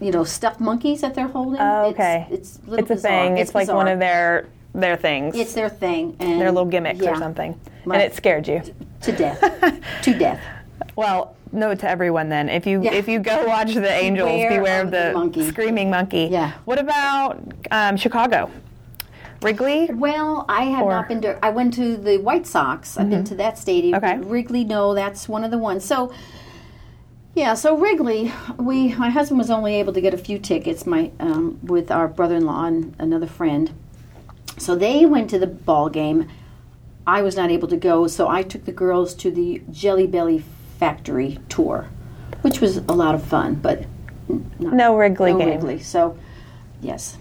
you 0.00 0.10
know, 0.10 0.24
stuffed 0.24 0.58
monkeys 0.58 1.02
that 1.02 1.14
they're 1.14 1.28
holding. 1.28 1.60
Oh, 1.60 1.90
okay. 1.90 2.26
It's, 2.32 2.58
a 2.58 2.60
little 2.62 2.78
It's 2.80 2.90
a 2.90 2.94
bizarre. 2.94 3.12
thing. 3.12 3.38
It's, 3.38 3.54
like 3.54 3.68
one 3.68 3.86
of 3.86 4.00
their 4.00 4.48
their 4.74 4.96
things. 4.96 5.36
It's 5.36 5.54
their 5.54 5.68
thing, 5.68 6.16
and 6.18 6.40
their 6.40 6.50
little 6.50 6.68
gimmicks 6.68 7.00
yeah, 7.00 7.10
or 7.10 7.16
something. 7.16 7.58
My- 7.84 7.96
and 7.96 8.02
it 8.04 8.14
scared 8.14 8.46
you. 8.48 8.62
to 9.02 9.12
death, 9.12 9.40
to 10.02 10.14
death. 10.18 10.40
Well, 10.96 11.36
note 11.52 11.80
to 11.80 11.88
everyone 11.88 12.28
then: 12.28 12.48
if 12.48 12.66
you 12.66 12.82
Yeah. 12.82 12.92
if 12.94 13.08
you 13.08 13.18
go 13.18 13.44
watch 13.46 13.74
the 13.74 13.90
Angels, 13.90 14.28
Beware 14.30 14.50
beware, 14.58 14.82
of 14.82 14.90
the 14.90 15.08
the, 15.08 15.12
monkey. 15.14 15.48
screaming 15.48 15.90
monkey. 15.90 16.28
Yeah. 16.30 16.52
What 16.64 16.78
about 16.78 17.40
um, 17.70 17.96
Chicago? 17.96 18.50
Wrigley. 19.42 19.90
Well, 19.92 20.44
I 20.48 20.64
have 20.66 20.84
Or- 20.84 20.92
not 20.92 21.08
been 21.08 21.20
to. 21.22 21.44
I 21.44 21.50
went 21.50 21.74
to 21.74 21.96
the 21.96 22.18
White 22.18 22.46
Sox. 22.46 22.96
I've 22.96 23.10
been 23.10 23.24
to 23.24 23.34
that 23.36 23.58
stadium. 23.58 23.96
Okay. 23.96 24.18
Wrigley, 24.18 24.62
no, 24.62 24.94
that's 24.94 25.28
one 25.28 25.42
of 25.42 25.50
the 25.50 25.58
ones. 25.58 25.84
So, 25.84 26.12
yeah, 27.34 27.54
so 27.54 27.76
Wrigley, 27.76 28.32
we 28.56 28.94
my 28.94 29.10
husband 29.10 29.38
was 29.38 29.50
only 29.50 29.74
able 29.74 29.92
to 29.94 30.00
get 30.00 30.14
a 30.14 30.18
few 30.18 30.38
tickets. 30.38 30.86
My 30.86 31.10
um, 31.18 31.58
with 31.64 31.90
our 31.90 32.06
brother-in-law 32.06 32.66
and 32.66 32.94
another 33.00 33.26
friend. 33.26 33.72
So 34.58 34.74
they 34.76 35.06
went 35.06 35.30
to 35.30 35.38
the 35.38 35.46
ball 35.46 35.88
game. 35.88 36.28
I 37.06 37.22
was 37.22 37.36
not 37.36 37.50
able 37.50 37.68
to 37.68 37.76
go, 37.76 38.06
so 38.06 38.28
I 38.28 38.42
took 38.42 38.64
the 38.64 38.72
girls 38.72 39.14
to 39.16 39.30
the 39.30 39.62
Jelly 39.70 40.06
Belly 40.06 40.44
Factory 40.78 41.38
tour, 41.48 41.88
which 42.42 42.60
was 42.60 42.76
a 42.76 42.92
lot 42.92 43.14
of 43.14 43.22
fun, 43.24 43.56
but 43.56 43.84
not, 44.28 44.72
No 44.72 44.96
Wrigley 44.96 45.32
no 45.32 45.38
game. 45.38 45.48
Wrigley. 45.48 45.78
So, 45.80 46.16
yes. 46.80 47.18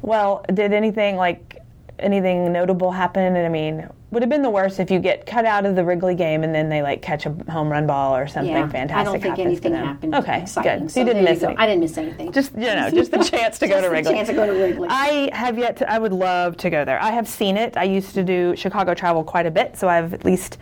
Well, 0.00 0.44
did 0.52 0.72
anything 0.72 1.16
like 1.16 1.60
anything 1.98 2.50
notable 2.52 2.92
happen? 2.92 3.36
I 3.36 3.48
mean, 3.48 3.88
would 4.10 4.22
have 4.22 4.30
been 4.30 4.42
the 4.42 4.48
worst 4.50 4.80
if 4.80 4.90
you 4.90 4.98
get 4.98 5.26
cut 5.26 5.44
out 5.44 5.66
of 5.66 5.76
the 5.76 5.84
Wrigley 5.84 6.14
game 6.14 6.42
and 6.42 6.54
then 6.54 6.68
they 6.70 6.80
like 6.82 7.02
catch 7.02 7.26
a 7.26 7.30
home 7.50 7.68
run 7.68 7.86
ball 7.86 8.16
or 8.16 8.26
something 8.26 8.52
Yeah, 8.54 8.66
fantastic. 8.68 8.96
I 8.96 9.04
don't 9.04 9.20
think 9.20 9.38
anything 9.38 9.74
happened. 9.74 10.14
Okay, 10.14 10.42
exciting. 10.42 10.80
good. 10.84 10.90
So 10.90 11.00
you 11.00 11.06
didn't 11.06 11.24
miss 11.24 11.42
anything. 11.42 11.58
I 11.58 11.66
didn't 11.66 11.80
miss 11.80 11.98
anything. 11.98 12.32
Just 12.32 12.54
you 12.54 12.60
know, 12.60 12.90
just 12.90 13.10
the 13.10 13.18
chance 13.24 13.58
to 13.58 13.68
go 13.68 13.76
to 13.76 13.82
the 13.82 13.90
Wrigley. 13.90 14.14
chance 14.14 14.28
to 14.28 14.34
go 14.34 14.46
to 14.46 14.52
Wrigley. 14.52 14.88
I 14.90 15.28
have 15.34 15.58
yet 15.58 15.76
to. 15.78 15.90
I 15.92 15.98
would 15.98 16.12
love 16.14 16.56
to 16.58 16.70
go 16.70 16.84
there. 16.84 17.00
I 17.02 17.10
have 17.10 17.28
seen 17.28 17.56
it. 17.58 17.76
I 17.76 17.84
used 17.84 18.14
to 18.14 18.24
do 18.24 18.56
Chicago 18.56 18.94
travel 18.94 19.22
quite 19.24 19.44
a 19.46 19.50
bit, 19.50 19.76
so 19.76 19.88
I've 19.88 20.14
at 20.14 20.24
least 20.24 20.56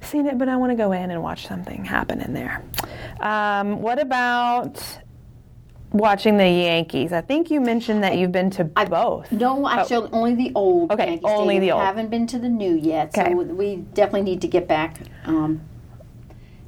seen 0.00 0.26
it. 0.26 0.36
But 0.36 0.48
I 0.48 0.56
want 0.56 0.70
to 0.72 0.76
go 0.76 0.90
in 0.92 1.10
and 1.12 1.22
watch 1.22 1.46
something 1.46 1.84
happen 1.84 2.20
in 2.20 2.34
there. 2.34 2.62
Um, 3.20 3.80
what 3.80 4.00
about 4.00 4.82
watching 5.92 6.36
the 6.36 6.48
Yankees? 6.48 7.12
I 7.12 7.20
think 7.20 7.50
you 7.50 7.60
mentioned 7.60 8.02
that 8.04 8.16
you've 8.18 8.32
been 8.32 8.50
to 8.50 8.64
both. 8.64 9.30
no, 9.32 9.68
actually, 9.68 10.08
only 10.12 10.34
the 10.34 10.52
old. 10.54 10.90
Oh. 10.90 10.94
Okay, 10.94 11.06
Yankee 11.10 11.24
only 11.26 11.54
Stadium. 11.56 11.60
the 11.62 11.70
old. 11.72 11.82
Haven't 11.82 12.10
been 12.10 12.26
to 12.28 12.38
the 12.38 12.48
new 12.48 12.74
yet, 12.74 13.16
Okay. 13.16 13.30
so 13.32 13.36
we 13.36 13.76
definitely 13.76 14.22
need 14.22 14.40
to 14.42 14.48
get 14.48 14.68
back. 14.68 15.00
Um, 15.24 15.60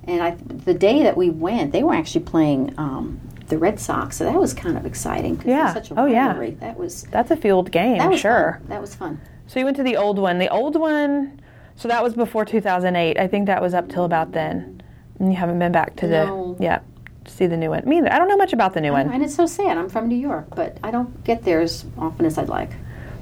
and 0.04 0.22
I, 0.22 0.30
the 0.30 0.74
day 0.74 1.02
that 1.02 1.16
we 1.16 1.30
went, 1.30 1.72
they 1.72 1.82
were 1.82 1.94
actually 1.94 2.24
playing 2.24 2.74
um, 2.78 3.20
the 3.48 3.58
Red 3.58 3.78
Sox, 3.78 4.16
so 4.16 4.24
that 4.24 4.34
was 4.34 4.54
kind 4.54 4.76
of 4.76 4.86
exciting. 4.86 5.40
Yeah. 5.44 5.74
Such 5.74 5.90
a 5.90 6.00
Oh, 6.00 6.06
yeah. 6.06 6.32
That 6.60 6.78
was 6.78 7.02
That's 7.10 7.30
a 7.30 7.36
field 7.36 7.70
game, 7.70 7.98
that 7.98 8.10
was 8.10 8.20
sure. 8.20 8.58
Fun. 8.60 8.68
That 8.68 8.80
was 8.80 8.94
fun. 8.94 9.20
So 9.46 9.58
you 9.58 9.64
went 9.64 9.76
to 9.78 9.82
the 9.82 9.96
old 9.96 10.18
one. 10.18 10.38
The 10.38 10.48
old 10.48 10.76
one. 10.76 11.40
So 11.76 11.88
that 11.88 12.02
was 12.02 12.14
before 12.14 12.44
2008. 12.44 13.18
I 13.18 13.26
think 13.26 13.46
that 13.46 13.60
was 13.60 13.74
up 13.74 13.88
till 13.88 14.04
about 14.04 14.32
then. 14.32 14.82
And 15.18 15.30
you 15.32 15.36
haven't 15.36 15.58
been 15.58 15.72
back 15.72 15.96
to 15.96 16.08
No. 16.08 16.54
the 16.58 16.64
yeah. 16.64 16.78
See 17.26 17.46
the 17.46 17.56
new 17.56 17.70
one. 17.70 17.82
Me 17.86 17.98
either. 17.98 18.12
I 18.12 18.18
don't 18.18 18.28
know 18.28 18.36
much 18.36 18.52
about 18.52 18.72
the 18.74 18.80
new 18.80 18.92
one. 18.92 19.10
And 19.10 19.22
it's 19.22 19.34
so 19.34 19.46
sad. 19.46 19.76
I'm 19.76 19.88
from 19.88 20.08
New 20.08 20.16
York, 20.16 20.54
but 20.54 20.78
I 20.82 20.90
don't 20.90 21.22
get 21.24 21.44
there 21.44 21.60
as 21.60 21.84
often 21.98 22.26
as 22.26 22.38
I'd 22.38 22.48
like. 22.48 22.70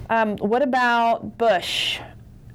Um, 0.08 0.36
what 0.38 0.62
about 0.62 1.36
Busch 1.36 1.98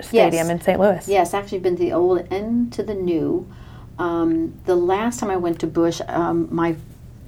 Stadium 0.01 0.49
in 0.49 0.61
St. 0.61 0.79
Louis. 0.79 1.07
Yes, 1.07 1.33
actually 1.33 1.59
been 1.59 1.75
to 1.75 1.83
the 1.83 1.93
old 1.93 2.31
and 2.31 2.71
to 2.73 2.83
the 2.83 2.93
new. 2.93 3.51
Um, 3.99 4.59
the 4.65 4.75
last 4.75 5.19
time 5.19 5.29
I 5.29 5.37
went 5.37 5.59
to 5.59 5.67
Busch, 5.67 6.01
um, 6.07 6.47
my 6.51 6.75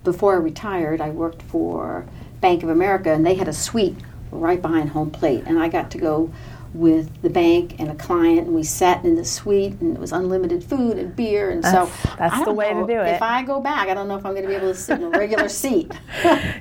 before 0.03 0.33
I 0.33 0.37
retired, 0.37 1.01
I 1.01 1.09
worked 1.09 1.41
for 1.43 2.05
Bank 2.41 2.63
of 2.63 2.69
America, 2.69 3.11
and 3.11 3.25
they 3.25 3.35
had 3.35 3.47
a 3.47 3.53
suite 3.53 3.97
right 4.31 4.61
behind 4.61 4.89
home 4.89 5.11
plate, 5.11 5.43
and 5.45 5.59
I 5.59 5.67
got 5.67 5.91
to 5.91 5.97
go 5.97 6.31
with 6.75 7.21
the 7.21 7.29
bank 7.29 7.75
and 7.79 7.89
a 7.89 7.95
client, 7.95 8.47
and 8.47 8.53
we 8.53 8.61
sat 8.63 9.03
in 9.05 9.15
the 9.15 9.23
suite, 9.23 9.79
and 9.79 9.95
it 9.95 9.99
was 9.99 10.11
unlimited 10.11 10.63
food 10.63 10.97
and 10.97 11.15
beer, 11.15 11.49
and 11.49 11.63
That's- 11.63 11.89
so 12.03 12.15
that's 12.17 12.43
the 12.43 12.51
way 12.53 12.73
to 12.73 12.85
do 12.85 12.99
it. 12.99 13.15
If 13.15 13.21
I 13.21 13.43
go 13.43 13.61
back, 13.61 13.87
I 13.87 13.93
don't 13.93 14.07
know 14.09 14.17
if 14.17 14.25
I'm 14.25 14.33
going 14.33 14.43
to 14.43 14.49
be 14.49 14.55
able 14.55 14.67
to 14.73 14.75
sit 14.75 14.99
in 14.99 15.05
a 15.05 15.09
regular 15.09 15.47
seat, 15.63 15.91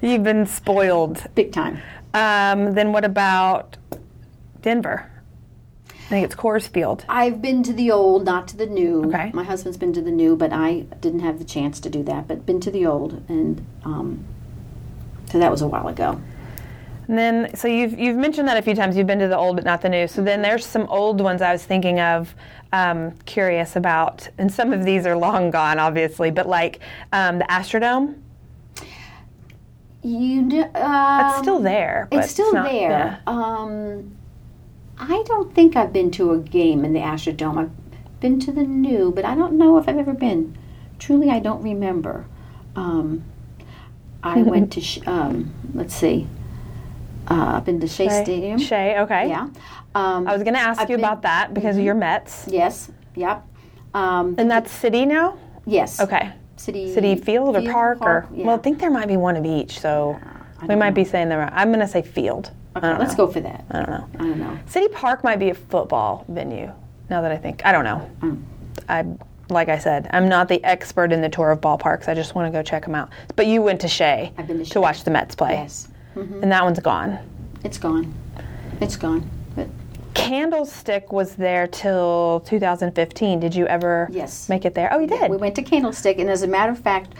You've 0.00 0.22
been 0.22 0.46
spoiled. 0.46 1.22
big 1.34 1.52
time. 1.52 1.80
Um, 2.14 2.74
then 2.74 2.92
what 2.92 3.04
about 3.04 3.76
Denver? 4.62 5.10
I 5.88 6.06
think 6.08 6.24
it's 6.26 6.34
Coors 6.36 6.68
Field. 6.68 7.04
I've 7.08 7.42
been 7.42 7.62
to 7.64 7.72
the 7.72 7.90
old, 7.90 8.24
not 8.24 8.46
to 8.48 8.56
the 8.56 8.66
new. 8.66 9.06
Okay. 9.06 9.30
My 9.34 9.42
husband's 9.42 9.78
been 9.78 9.92
to 9.94 10.02
the 10.02 10.10
new, 10.12 10.36
but 10.36 10.52
I 10.52 10.80
didn't 11.00 11.20
have 11.20 11.38
the 11.38 11.44
chance 11.44 11.80
to 11.80 11.90
do 11.90 12.02
that. 12.04 12.28
But 12.28 12.44
been 12.46 12.60
to 12.60 12.70
the 12.70 12.86
old, 12.86 13.24
and 13.28 13.64
um, 13.84 14.24
so 15.32 15.38
that 15.38 15.50
was 15.50 15.60
a 15.62 15.66
while 15.66 15.88
ago. 15.88 16.20
And 17.08 17.18
then, 17.18 17.54
so 17.54 17.68
you've 17.68 17.98
you've 17.98 18.16
mentioned 18.16 18.48
that 18.48 18.56
a 18.56 18.62
few 18.62 18.74
times. 18.74 18.96
You've 18.96 19.06
been 19.06 19.18
to 19.18 19.28
the 19.28 19.36
old, 19.36 19.56
but 19.56 19.64
not 19.64 19.82
the 19.82 19.88
new. 19.88 20.06
So 20.08 20.22
then, 20.22 20.40
there's 20.42 20.64
some 20.64 20.86
old 20.88 21.20
ones 21.20 21.42
I 21.42 21.52
was 21.52 21.64
thinking 21.64 22.00
of, 22.00 22.34
um, 22.72 23.12
curious 23.26 23.76
about, 23.76 24.28
and 24.38 24.50
some 24.52 24.72
of 24.72 24.84
these 24.84 25.04
are 25.06 25.16
long 25.16 25.50
gone, 25.50 25.78
obviously. 25.78 26.30
But 26.30 26.48
like 26.48 26.80
um, 27.12 27.38
the 27.38 27.44
Astrodome, 27.44 28.14
You, 30.02 30.48
kn- 30.48 30.70
um, 30.74 31.26
it's 31.30 31.38
still 31.38 31.60
there. 31.60 32.08
but 32.10 32.20
It's 32.24 32.30
still 32.32 32.52
not- 32.52 32.66
there. 32.70 32.90
yeah. 32.90 33.18
Um, 33.26 34.16
I 34.98 35.22
don't 35.26 35.54
think 35.54 35.76
I've 35.76 35.92
been 35.92 36.10
to 36.12 36.32
a 36.32 36.38
game 36.38 36.84
in 36.84 36.92
the 36.92 37.00
Astrodome. 37.00 37.58
I've 37.58 38.20
been 38.20 38.38
to 38.40 38.52
the 38.52 38.62
new, 38.62 39.12
but 39.14 39.24
I 39.24 39.34
don't 39.34 39.54
know 39.54 39.76
if 39.78 39.88
I've 39.88 39.98
ever 39.98 40.12
been. 40.12 40.56
Truly, 40.98 41.30
I 41.30 41.38
don't 41.40 41.62
remember. 41.62 42.26
Um, 42.76 43.24
I 44.22 44.42
went 44.42 44.72
to, 44.72 44.80
sh- 44.80 45.00
um, 45.06 45.52
let's 45.74 45.94
see, 45.94 46.26
uh, 47.30 47.54
I've 47.56 47.64
been 47.64 47.80
to 47.80 47.88
Shea 47.88 48.08
Stadium. 48.22 48.58
Shea, 48.58 48.98
okay. 49.00 49.28
Yeah. 49.28 49.48
Um, 49.94 50.26
I 50.26 50.32
was 50.32 50.42
going 50.42 50.54
to 50.54 50.60
ask 50.60 50.80
I've 50.80 50.90
you 50.90 50.96
been- 50.96 51.04
Mm-hmm. 51.04 51.12
about 51.12 51.22
that 51.22 51.54
because 51.54 51.76
of 51.76 51.84
your 51.84 51.94
Mets, 51.94 52.46
Yes. 52.48 52.90
Yep. 53.16 53.46
Um, 53.94 54.34
and 54.38 54.50
that's 54.50 54.70
city 54.72 55.06
now. 55.06 55.38
yes. 55.66 56.00
Okay. 56.00 56.32
City. 56.56 56.94
Citi 56.94 57.22
Field 57.22 57.56
or 57.56 57.62
Park, 57.70 57.98
or 58.00 58.26
yeah. 58.34 58.46
well, 58.46 58.54
I 58.56 58.58
think 58.58 58.78
there 58.80 58.90
might 58.90 59.06
be 59.08 59.16
one 59.16 59.36
of 59.36 59.44
each. 59.44 59.78
So 59.80 60.18
I 60.60 60.66
we 60.66 60.74
might 60.76 60.90
know. 60.90 60.94
be 60.94 61.04
saying 61.04 61.28
the 61.28 61.36
right. 61.38 61.52
I'm 61.54 61.68
going 61.68 61.80
to 61.80 61.88
say 61.88 62.00
Field. 62.02 62.50
Okay, 62.76 62.96
let's 62.98 63.12
know. 63.16 63.26
go 63.26 63.32
for 63.32 63.40
that. 63.40 63.64
I 63.70 63.76
don't 63.80 63.90
know. 63.90 64.08
I 64.14 64.18
don't 64.18 64.38
know. 64.38 64.58
City 64.66 64.88
Park 64.88 65.22
might 65.24 65.38
be 65.38 65.50
a 65.50 65.54
football 65.54 66.24
venue. 66.28 66.72
Now 67.10 67.20
that 67.22 67.30
I 67.30 67.36
think, 67.36 67.64
I 67.64 67.70
don't 67.72 67.84
know. 67.84 68.10
Mm. 68.20 68.42
I, 68.88 69.04
like 69.52 69.68
I 69.68 69.78
said, 69.78 70.08
I'm 70.12 70.28
not 70.28 70.48
the 70.48 70.62
expert 70.64 71.12
in 71.12 71.20
the 71.20 71.28
tour 71.28 71.50
of 71.50 71.60
ballparks. 71.60 72.08
I 72.08 72.14
just 72.14 72.34
want 72.34 72.52
to 72.52 72.56
go 72.58 72.62
check 72.62 72.84
them 72.84 72.94
out. 72.94 73.10
But 73.36 73.46
you 73.46 73.60
went 73.62 73.80
to 73.82 73.88
Shea 73.88 74.32
I've 74.38 74.46
been 74.48 74.58
to 74.58 74.64
Shea. 74.64 74.80
watch 74.80 75.04
the 75.04 75.10
Mets 75.10 75.34
play, 75.34 75.52
Yes. 75.54 75.88
And 76.14 76.50
that 76.52 76.64
one's 76.64 76.80
gone. 76.80 77.18
It's 77.64 77.78
gone. 77.78 78.12
It's 78.80 78.96
gone. 78.96 79.28
But 79.56 79.68
Candlestick 80.14 81.12
was 81.12 81.34
there 81.34 81.66
till 81.66 82.40
2015. 82.46 83.40
Did 83.40 83.54
you 83.54 83.66
ever 83.66 84.08
Yes. 84.12 84.48
make 84.48 84.64
it 84.64 84.74
there? 84.74 84.92
Oh, 84.92 84.98
you 85.00 85.06
did. 85.06 85.30
we 85.30 85.36
went 85.36 85.54
to 85.56 85.62
Candlestick, 85.62 86.18
and 86.18 86.28
as 86.30 86.42
a 86.42 86.46
matter 86.46 86.72
of 86.72 86.78
fact, 86.78 87.14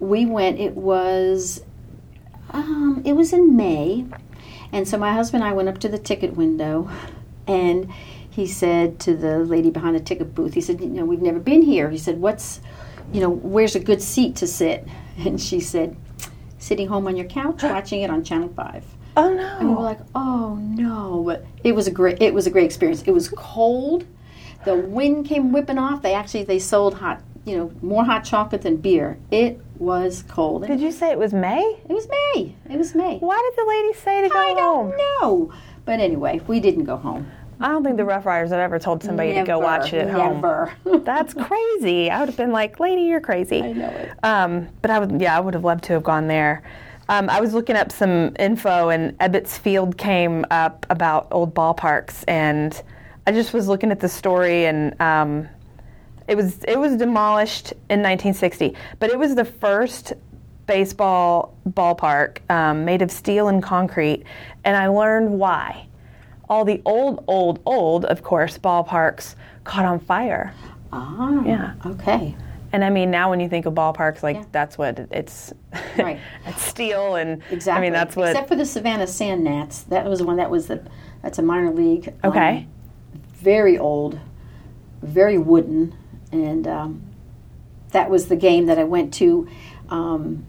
we 0.00 0.26
went. 0.26 0.58
It 0.58 0.76
was, 0.76 1.62
um, 2.50 3.02
it 3.04 3.14
was 3.14 3.32
in 3.32 3.56
May, 3.56 4.06
and 4.72 4.86
so 4.86 4.96
my 4.98 5.12
husband 5.12 5.42
and 5.42 5.50
I 5.50 5.54
went 5.54 5.68
up 5.68 5.78
to 5.78 5.88
the 5.88 5.98
ticket 5.98 6.36
window, 6.36 6.88
and 7.46 7.88
he 8.30 8.46
said 8.46 9.00
to 9.00 9.16
the 9.16 9.38
lady 9.40 9.70
behind 9.70 9.96
the 9.96 10.00
ticket 10.00 10.34
booth, 10.34 10.54
he 10.54 10.60
said, 10.60 10.80
"You 10.80 10.86
know, 10.88 11.04
we've 11.04 11.22
never 11.22 11.40
been 11.40 11.62
here." 11.62 11.90
He 11.90 11.98
said, 11.98 12.20
"What's, 12.20 12.60
you 13.12 13.20
know, 13.20 13.30
where's 13.30 13.74
a 13.74 13.80
good 13.80 14.00
seat 14.02 14.36
to 14.36 14.46
sit?" 14.46 14.86
And 15.26 15.40
she 15.40 15.58
said, 15.58 15.96
"Sitting 16.58 16.88
home 16.88 17.06
on 17.06 17.16
your 17.16 17.26
couch, 17.26 17.62
watching 17.62 18.02
it 18.02 18.10
on 18.10 18.22
Channel 18.24 18.48
5. 18.54 18.84
oh 19.16 19.32
no! 19.34 19.56
And 19.58 19.68
we 19.70 19.74
were 19.74 19.82
like, 19.82 20.00
"Oh 20.14 20.56
no!" 20.60 21.22
But 21.24 21.44
it 21.64 21.74
was 21.74 21.86
a 21.86 21.90
great. 21.90 22.20
It 22.20 22.34
was 22.34 22.46
a 22.46 22.50
great 22.50 22.64
experience. 22.66 23.02
It 23.06 23.12
was 23.12 23.28
cold. 23.36 24.04
The 24.64 24.74
wind 24.74 25.26
came 25.26 25.52
whipping 25.52 25.78
off. 25.78 26.02
They 26.02 26.14
actually 26.14 26.44
they 26.44 26.58
sold 26.58 26.94
hot, 26.94 27.22
you 27.44 27.56
know, 27.56 27.72
more 27.80 28.04
hot 28.04 28.24
chocolate 28.24 28.62
than 28.62 28.76
beer. 28.76 29.18
It 29.30 29.60
was 29.78 30.24
cold. 30.28 30.66
Did 30.66 30.80
you 30.80 30.90
say 30.90 31.10
it 31.12 31.18
was 31.18 31.32
May? 31.32 31.78
It 31.88 31.92
was 31.92 32.08
May. 32.08 32.54
It 32.68 32.76
was 32.76 32.94
May. 32.94 33.18
Why 33.18 33.40
did 33.50 33.64
the 33.64 33.68
lady 33.68 33.92
say 33.94 34.22
to 34.22 34.28
go 34.28 34.38
I 34.38 34.48
home? 34.60 34.90
don't 34.90 34.96
know. 35.20 35.52
But 35.84 36.00
anyway, 36.00 36.40
we 36.48 36.58
didn't 36.60 36.84
go 36.84 36.96
home. 36.96 37.30
I 37.60 37.68
don't 37.68 37.82
think 37.82 37.96
the 37.96 38.04
Rough 38.04 38.24
Riders 38.24 38.50
have 38.50 38.60
ever 38.60 38.78
told 38.78 39.02
somebody 39.02 39.34
to 39.34 39.42
go 39.42 39.58
watch 39.58 39.92
it 39.92 40.06
at 40.06 40.10
home. 40.10 40.40
Never. 40.40 40.72
That's 41.04 41.34
crazy. 41.34 42.10
I 42.10 42.20
would 42.20 42.28
have 42.28 42.36
been 42.36 42.52
like, 42.52 42.78
"Lady, 42.78 43.02
you're 43.02 43.20
crazy." 43.20 43.62
I 43.62 43.72
know 43.72 43.88
it. 43.88 44.10
Um, 44.22 44.68
but 44.80 44.90
I 44.90 44.98
would, 44.98 45.20
yeah, 45.20 45.36
I 45.36 45.40
would 45.40 45.54
have 45.54 45.64
loved 45.64 45.84
to 45.84 45.94
have 45.94 46.04
gone 46.04 46.28
there. 46.28 46.62
Um, 47.08 47.30
I 47.30 47.40
was 47.40 47.54
looking 47.54 47.74
up 47.74 47.90
some 47.90 48.36
info, 48.38 48.90
and 48.90 49.18
Ebbets 49.18 49.58
Field 49.58 49.96
came 49.96 50.44
up 50.50 50.86
about 50.90 51.26
old 51.30 51.54
ballparks, 51.54 52.22
and 52.28 52.80
I 53.26 53.32
just 53.32 53.52
was 53.52 53.66
looking 53.66 53.90
at 53.90 53.98
the 53.98 54.08
story, 54.08 54.66
and 54.66 54.98
um, 55.00 55.48
it 56.28 56.36
was 56.36 56.62
it 56.64 56.78
was 56.78 56.96
demolished 56.96 57.72
in 57.90 58.02
1960, 58.02 58.76
but 59.00 59.10
it 59.10 59.18
was 59.18 59.34
the 59.34 59.44
first 59.44 60.12
baseball 60.66 61.56
ballpark 61.70 62.38
um, 62.50 62.84
made 62.84 63.02
of 63.02 63.10
steel 63.10 63.48
and 63.48 63.62
concrete, 63.62 64.22
and 64.64 64.76
I 64.76 64.86
learned 64.86 65.36
why. 65.38 65.87
All 66.48 66.64
the 66.64 66.80
old, 66.84 67.24
old, 67.26 67.60
old, 67.66 68.04
of 68.06 68.22
course, 68.22 68.56
ballparks 68.58 69.34
caught 69.64 69.84
on 69.84 69.98
fire. 70.00 70.54
ah. 70.92 71.42
Yeah. 71.44 71.74
Okay. 71.84 72.34
And 72.72 72.84
I 72.84 72.90
mean, 72.90 73.10
now 73.10 73.30
when 73.30 73.40
you 73.40 73.48
think 73.48 73.64
of 73.66 73.74
ballparks, 73.74 74.22
like 74.22 74.36
Yeah. 74.36 74.44
that's 74.52 74.76
what 74.78 74.98
it's. 75.10 75.52
Right. 75.98 76.18
it's 76.46 76.62
steel, 76.62 77.16
and 77.16 77.42
Exactly. 77.50 77.78
I 77.78 77.80
mean 77.80 77.92
that's 77.92 78.14
what. 78.16 78.30
Except 78.30 78.48
for 78.48 78.56
the 78.56 78.64
Savannah 78.66 79.06
Sand 79.06 79.44
Gnats. 79.44 79.82
That 79.84 80.04
was 80.06 80.18
the 80.20 80.24
one 80.26 80.36
that 80.36 80.50
was 80.50 80.66
the. 80.68 80.82
That's 81.22 81.38
a 81.38 81.42
minor 81.42 81.70
league. 81.72 82.08
um, 82.22 82.30
okay. 82.30 82.66
very 83.34 83.76
old, 83.78 84.18
very 85.02 85.36
wooden, 85.38 85.94
and 86.32 86.66
um, 86.68 87.02
that 87.90 88.08
was 88.10 88.28
the 88.28 88.36
game 88.36 88.66
that 88.66 88.78
I 88.78 88.84
went 88.84 89.12
to. 89.14 89.48
Um, 89.90 90.44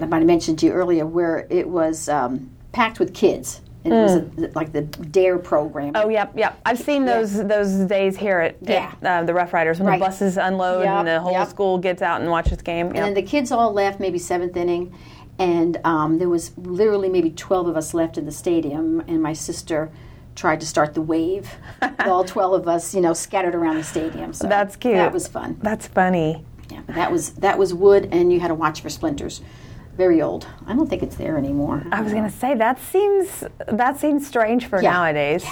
I 0.00 0.06
might 0.06 0.18
have 0.18 0.26
mentioned 0.26 0.58
to 0.60 0.66
you 0.66 0.72
earlier 0.72 1.06
where 1.06 1.46
it 1.50 1.68
was 1.68 2.08
um, 2.08 2.50
packed 2.72 2.98
with 2.98 3.14
kids, 3.14 3.60
and 3.84 3.92
it 3.92 3.96
was 4.02 4.12
a, 4.14 4.52
like 4.54 4.72
the 4.72 4.82
Dare 4.82 5.38
program. 5.38 5.92
Oh 5.94 6.08
yep, 6.08 6.32
yep. 6.36 6.60
I've 6.64 6.78
seen 6.78 7.04
those 7.04 7.34
those 7.46 7.72
days 7.88 8.16
here 8.16 8.40
at, 8.40 8.56
Yeah. 8.62 8.94
at 9.02 9.22
uh, 9.22 9.24
the 9.24 9.34
Rough 9.34 9.52
Riders 9.52 9.78
when 9.78 9.88
Right. 9.88 9.98
the 9.98 10.04
buses 10.06 10.36
unload 10.36 10.86
and 10.86 11.08
the 11.08 11.20
whole 11.20 11.32
yep. 11.32 11.48
school 11.48 11.78
gets 11.78 12.02
out 12.02 12.20
and 12.20 12.30
watches 12.30 12.58
the 12.58 12.64
game. 12.64 12.88
And 12.88 12.96
then 12.96 13.14
the 13.14 13.22
kids 13.22 13.50
all 13.50 13.72
left, 13.72 13.98
maybe 14.00 14.18
seventh 14.18 14.56
inning, 14.56 14.94
and 15.38 15.78
um, 15.84 16.18
there 16.18 16.28
was 16.28 16.56
literally 16.58 17.08
maybe 17.08 17.30
twelve 17.30 17.66
of 17.66 17.76
us 17.76 17.92
left 17.94 18.18
in 18.18 18.24
the 18.24 18.32
stadium. 18.32 19.00
And 19.08 19.22
my 19.22 19.32
sister 19.32 19.90
tried 20.34 20.60
to 20.60 20.66
start 20.66 20.94
the 20.94 21.02
wave. 21.02 21.50
all 22.00 22.24
twelve 22.24 22.52
of 22.52 22.68
us, 22.68 22.94
you 22.94 23.00
know, 23.00 23.12
scattered 23.14 23.54
around 23.54 23.76
the 23.76 23.84
stadium. 23.84 24.32
So 24.32 24.46
That's 24.46 24.76
cute. 24.76 24.94
That 24.94 25.12
was 25.12 25.26
fun. 25.26 25.58
That's 25.60 25.88
funny. 25.88 26.44
Yeah, 26.70 26.82
but 26.86 26.94
that 26.94 27.10
was 27.10 27.30
that 27.34 27.58
was 27.58 27.74
wood, 27.74 28.08
and 28.12 28.32
you 28.32 28.40
had 28.40 28.48
to 28.48 28.54
watch 28.54 28.80
for 28.80 28.88
splinters. 28.88 29.40
Very 29.96 30.22
old. 30.22 30.46
I 30.66 30.74
don't 30.74 30.88
think 30.88 31.02
it's 31.02 31.16
there 31.16 31.36
anymore. 31.36 31.84
I 31.92 32.00
was 32.00 32.12
gonna 32.12 32.30
say 32.30 32.54
that 32.54 32.80
seems 32.80 33.44
that 33.68 33.98
seems 34.00 34.26
strange 34.26 34.66
for 34.66 34.82
Yeah. 34.82 34.92
nowadays. 34.92 35.44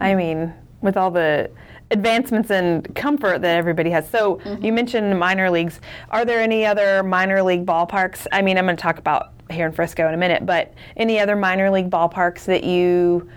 I 0.00 0.14
mean, 0.14 0.52
with 0.80 0.96
all 0.96 1.10
the 1.10 1.50
advancements 1.90 2.50
and 2.50 2.92
comfort 2.94 3.42
that 3.42 3.56
everybody 3.56 3.90
has. 3.90 4.08
So 4.08 4.36
Mm-hmm. 4.36 4.64
you 4.64 4.72
mentioned 4.72 5.18
minor 5.18 5.50
leagues. 5.50 5.78
Are 6.10 6.24
there 6.24 6.40
any 6.40 6.64
other 6.64 7.02
minor 7.02 7.42
league 7.42 7.66
ballparks? 7.66 8.26
I 8.32 8.40
mean, 8.40 8.56
I'm 8.56 8.64
going 8.64 8.76
to 8.76 8.82
talk 8.82 8.96
about 8.98 9.32
here 9.50 9.66
in 9.66 9.72
Frisco 9.72 10.08
in 10.08 10.14
a 10.14 10.16
minute, 10.16 10.46
but 10.46 10.72
any 10.96 11.20
other 11.20 11.36
minor 11.36 11.70
league 11.70 11.90
ballparks 11.90 12.46
that 12.46 12.64
you 12.64 13.28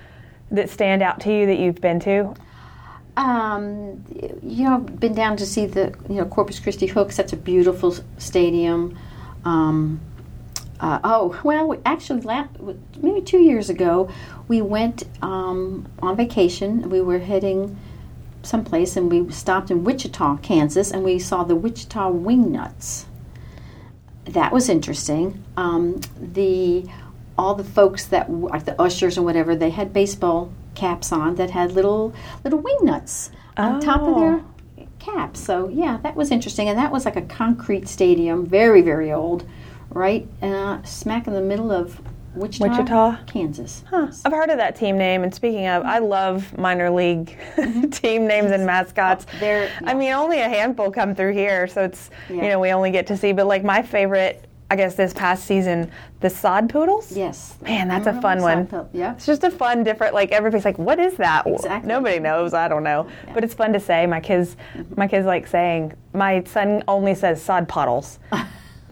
that 0.51 0.69
stand 0.69 1.01
out 1.03 1.19
to 1.21 1.33
you 1.37 1.45
that 1.47 1.59
you've 1.59 1.81
been 1.81 1.99
to? 1.99 2.33
Um, 3.17 4.03
you 4.43 4.63
know, 4.63 4.79
been 4.79 5.13
down 5.13 5.37
to 5.37 5.45
see 5.45 5.65
the 5.65 5.93
you 6.09 6.15
know 6.15 6.25
Corpus 6.25 6.59
Christi 6.59 6.85
Hooks. 6.87 7.17
That's 7.17 7.33
a 7.33 7.37
beautiful 7.37 7.95
stadium. 8.17 8.97
Um, 9.45 9.99
uh, 10.79 10.99
oh 11.03 11.39
well, 11.43 11.67
we- 11.69 11.79
actually, 11.85 12.21
la- 12.21 12.47
maybe 13.01 13.21
two 13.21 13.39
years 13.39 13.69
ago, 13.69 14.09
we 14.47 14.61
went 14.61 15.03
um, 15.21 15.87
on 16.01 16.15
vacation. 16.15 16.89
We 16.89 17.01
were 17.01 17.19
heading 17.19 17.77
someplace, 18.43 18.95
and 18.95 19.11
we 19.11 19.31
stopped 19.31 19.71
in 19.71 19.83
Wichita, 19.83 20.37
Kansas, 20.37 20.91
and 20.91 21.03
we 21.03 21.17
saw 21.19 21.43
the 21.43 21.55
Wichita 21.55 22.11
Wingnuts. 22.11 23.05
That 24.25 24.51
was 24.51 24.69
interesting. 24.69 25.43
Um, 25.55 26.01
the 26.19 26.85
all 27.37 27.53
the 27.55 27.63
folks 27.63 28.05
that 28.05 28.31
like 28.31 28.65
the 28.65 28.79
ushers 28.81 29.17
and 29.17 29.25
whatever, 29.25 29.55
they 29.55 29.69
had 29.69 29.93
baseball 29.93 30.51
caps 30.73 31.11
on 31.11 31.35
that 31.35 31.51
had 31.51 31.71
little 31.71 32.13
little 32.43 32.59
wing 32.59 32.77
nuts 32.81 33.31
on 33.57 33.79
top 33.79 34.01
of 34.01 34.15
their 34.17 34.43
caps. 34.99 35.39
So 35.39 35.69
yeah, 35.69 35.97
that 36.03 36.15
was 36.15 36.31
interesting, 36.31 36.67
and 36.69 36.77
that 36.77 36.91
was 36.91 37.05
like 37.05 37.15
a 37.15 37.21
concrete 37.21 37.87
stadium, 37.87 38.45
very 38.45 38.81
very 38.81 39.11
old, 39.11 39.45
right 39.95 40.27
uh, 40.43 40.83
smack 40.83 41.25
in 41.25 41.33
the 41.33 41.41
middle 41.41 41.71
of 41.71 41.99
Wichita, 42.35 42.67
Wichita? 42.67 43.17
Kansas. 43.27 43.83
Huh. 43.89 44.11
I've 44.25 44.33
heard 44.33 44.49
of 44.49 44.57
that 44.57 44.75
team 44.75 44.97
name, 44.97 45.23
and 45.23 45.33
speaking 45.33 45.67
of, 45.67 45.83
I 45.85 45.99
love 45.99 46.55
minor 46.57 46.91
league 46.91 47.37
team 47.91 48.27
names 48.27 48.51
and 48.51 48.65
mascots. 48.65 49.23
Mm-hmm. 49.25 49.35
Oh, 49.37 49.39
they're- 49.39 49.71
I 49.85 49.93
mean, 49.93 50.11
only 50.11 50.41
a 50.41 50.49
handful 50.49 50.91
come 50.91 51.15
through 51.15 51.31
here, 51.31 51.65
so 51.67 51.83
it's 51.85 52.09
Yeah. 52.29 52.35
you 52.43 52.49
know 52.49 52.59
we 52.59 52.71
only 52.71 52.91
get 52.91 53.07
to 53.07 53.15
see. 53.17 53.31
But 53.31 53.47
like 53.47 53.63
my 53.63 53.81
favorite, 53.81 54.49
I 54.69 54.75
guess 54.75 54.95
this 54.95 55.13
past 55.13 55.45
season, 55.45 55.89
the 56.19 56.29
Sod 56.29 56.67
Poodles. 56.69 57.15
Yes. 57.15 57.55
Man, 57.61 57.87
that's 57.87 58.07
a 58.07 58.19
fun 58.19 58.41
one. 58.41 58.67
Seinfeld? 58.67 58.89
Yeah. 58.91 59.13
It's 59.13 59.25
just 59.25 59.45
a 59.45 59.51
fun, 59.51 59.83
different. 59.85 60.13
Like 60.13 60.33
everybody's 60.33 60.65
like, 60.65 60.77
"What 60.77 60.99
is 60.99 61.13
that?" 61.15 61.47
Exactly. 61.47 61.87
Nobody 61.87 62.19
knows. 62.19 62.53
I 62.53 62.67
don't 62.67 62.83
know, 62.83 63.07
but 63.33 63.45
it's 63.45 63.53
fun 63.53 63.71
to 63.71 63.79
say. 63.79 64.05
My 64.07 64.19
kids, 64.19 64.57
my 64.97 65.07
kids 65.07 65.25
like 65.25 65.47
saying. 65.47 65.93
My 66.11 66.43
son 66.43 66.83
only 66.89 67.15
says 67.15 67.41
sod 67.41 67.69
puddles. 67.69 68.19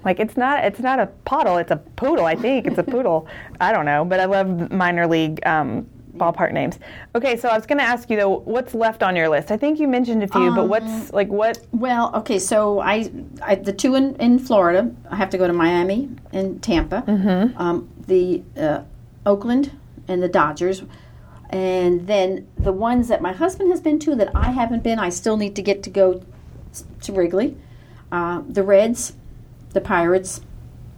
like 0.05 0.19
it's 0.19 0.37
not. 0.37 0.63
It's 0.63 0.79
not 0.79 0.99
a 0.99 1.07
puddle. 1.25 1.57
It's 1.57 1.71
a 1.71 1.77
poodle. 1.95 2.25
I 2.25 2.35
think 2.35 2.67
it's 2.67 2.77
a 2.77 2.83
poodle. 2.83 3.27
I 3.59 3.71
don't 3.71 3.85
know, 3.85 4.05
but 4.05 4.19
I 4.19 4.25
love 4.25 4.71
minor 4.71 5.07
league 5.07 5.39
um, 5.45 5.87
ballpark 6.17 6.51
names. 6.51 6.79
Okay, 7.15 7.37
so 7.37 7.49
I 7.49 7.55
was 7.55 7.65
going 7.65 7.79
to 7.79 7.83
ask 7.83 8.09
you 8.09 8.17
though, 8.17 8.39
what's 8.39 8.73
left 8.73 9.03
on 9.03 9.15
your 9.15 9.29
list? 9.29 9.51
I 9.51 9.57
think 9.57 9.79
you 9.79 9.87
mentioned 9.87 10.23
a 10.23 10.27
few, 10.27 10.53
but 10.53 10.67
what's 10.67 11.11
like 11.11 11.29
what? 11.29 11.59
Well, 11.71 12.11
okay, 12.15 12.39
so 12.39 12.79
I, 12.79 13.11
I 13.41 13.55
the 13.55 13.73
two 13.73 13.95
in, 13.95 14.15
in 14.17 14.39
Florida, 14.39 14.91
I 15.09 15.15
have 15.15 15.29
to 15.31 15.37
go 15.37 15.47
to 15.47 15.53
Miami 15.53 16.09
and 16.31 16.61
Tampa, 16.61 17.03
mm-hmm. 17.07 17.57
um, 17.57 17.89
the 18.07 18.43
uh, 18.57 18.83
Oakland 19.25 19.71
and 20.07 20.21
the 20.21 20.29
Dodgers, 20.29 20.83
and 21.49 22.07
then 22.07 22.47
the 22.57 22.73
ones 22.73 23.07
that 23.07 23.21
my 23.21 23.33
husband 23.33 23.71
has 23.71 23.81
been 23.81 23.99
to 23.99 24.15
that 24.15 24.35
I 24.35 24.51
haven't 24.51 24.83
been, 24.83 24.99
I 24.99 25.09
still 25.09 25.37
need 25.37 25.55
to 25.55 25.61
get 25.61 25.83
to 25.83 25.89
go 25.89 26.23
to 27.01 27.13
Wrigley, 27.13 27.55
uh, 28.11 28.41
the 28.47 28.63
Reds, 28.63 29.13
the 29.73 29.81
Pirates, 29.81 30.41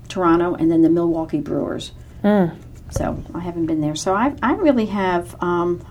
Toronto, 0.07 0.53
and 0.55 0.71
then 0.71 0.81
the 0.81 0.89
Milwaukee 0.89 1.39
Brewers. 1.39 1.91
So 2.91 3.23
I 3.33 3.39
haven't 3.39 3.65
been 3.65 3.81
there. 3.81 3.95
So 3.95 4.15
I, 4.15 4.35
I 4.41 4.53
really 4.53 4.85
have. 4.87 5.35
Um, 5.41 5.85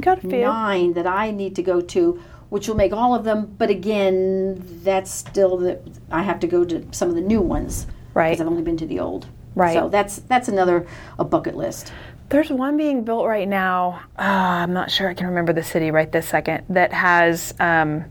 got 0.00 0.18
a 0.18 0.20
few. 0.22 0.40
nine 0.40 0.92
that 0.94 1.06
I 1.06 1.30
need 1.30 1.56
to 1.56 1.62
go 1.62 1.80
to, 1.80 2.20
which 2.48 2.68
will 2.68 2.74
make 2.74 2.92
all 2.92 3.14
of 3.14 3.24
them. 3.24 3.54
But 3.58 3.70
again, 3.70 4.62
that's 4.82 5.10
still 5.10 5.56
the 5.56 5.80
I 6.10 6.22
have 6.22 6.40
to 6.40 6.46
go 6.46 6.64
to 6.64 6.86
some 6.90 7.08
of 7.08 7.14
the 7.14 7.20
new 7.20 7.40
ones, 7.40 7.86
Right. 8.12 8.30
Because 8.30 8.40
I've 8.42 8.48
only 8.48 8.62
been 8.62 8.76
to 8.78 8.86
the 8.86 9.00
old, 9.00 9.26
Right. 9.54 9.74
So 9.74 9.88
that's 9.88 10.16
that's 10.18 10.48
another 10.48 10.86
a 11.18 11.24
bucket 11.24 11.56
list. 11.56 11.92
There's 12.30 12.50
one 12.50 12.76
being 12.76 13.04
built 13.04 13.26
right 13.26 13.48
now. 13.48 14.00
Uh, 14.18 14.22
I'm 14.22 14.72
not 14.72 14.90
sure 14.90 15.08
I 15.08 15.14
can 15.14 15.26
remember 15.26 15.52
the 15.52 15.62
city 15.62 15.90
right 15.90 16.10
this 16.10 16.28
second. 16.28 16.64
That 16.68 16.92
has. 16.92 17.54
Um, 17.60 18.06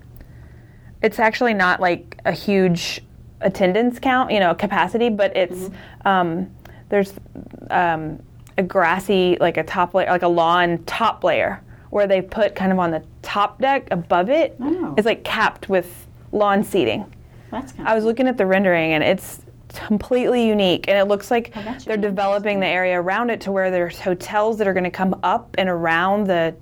it's 1.01 1.19
actually 1.19 1.53
not 1.53 1.81
like 1.81 2.19
a 2.23 2.31
huge 2.31 3.01
attendance 3.43 3.99
count, 3.99 4.31
you 4.31 4.39
know, 4.39 4.53
capacity, 4.55 5.09
but 5.09 5.35
it's 5.35 5.69
um, 6.05 6.49
there's 6.89 7.13
um, 7.69 8.19
a 8.57 8.63
grassy, 8.63 9.37
like 9.39 9.57
a 9.57 9.63
top 9.63 9.93
layer, 9.93 10.09
like 10.09 10.23
a 10.23 10.27
lawn 10.27 10.83
top 10.85 11.23
layer, 11.23 11.61
where 11.89 12.07
they 12.07 12.21
put 12.21 12.55
kind 12.55 12.71
of 12.71 12.79
on 12.79 12.91
the 12.91 13.03
top 13.21 13.59
deck 13.59 13.87
above 13.91 14.29
it. 14.29 14.55
Oh. 14.59 14.93
It's 14.97 15.05
like 15.05 15.23
capped 15.23 15.69
with 15.69 16.07
lawn 16.31 16.63
seating. 16.63 17.11
That's 17.51 17.71
kind 17.71 17.87
I 17.87 17.95
was 17.95 18.03
looking 18.03 18.27
at 18.27 18.37
the 18.37 18.45
rendering 18.45 18.93
and 18.93 19.03
it's 19.03 19.41
completely 19.69 20.47
unique 20.47 20.87
and 20.87 20.97
it 20.97 21.05
looks 21.05 21.31
like 21.31 21.53
they're 21.85 21.97
developing 21.97 22.59
the 22.59 22.67
area 22.67 22.99
around 22.99 23.29
it 23.29 23.41
to 23.41 23.51
where 23.51 23.71
there's 23.71 23.99
hotels 23.99 24.57
that 24.57 24.67
are 24.67 24.73
going 24.73 24.83
to 24.83 24.91
come 24.91 25.19
up 25.23 25.55
and 25.57 25.67
around 25.67 26.25
the 26.25 26.55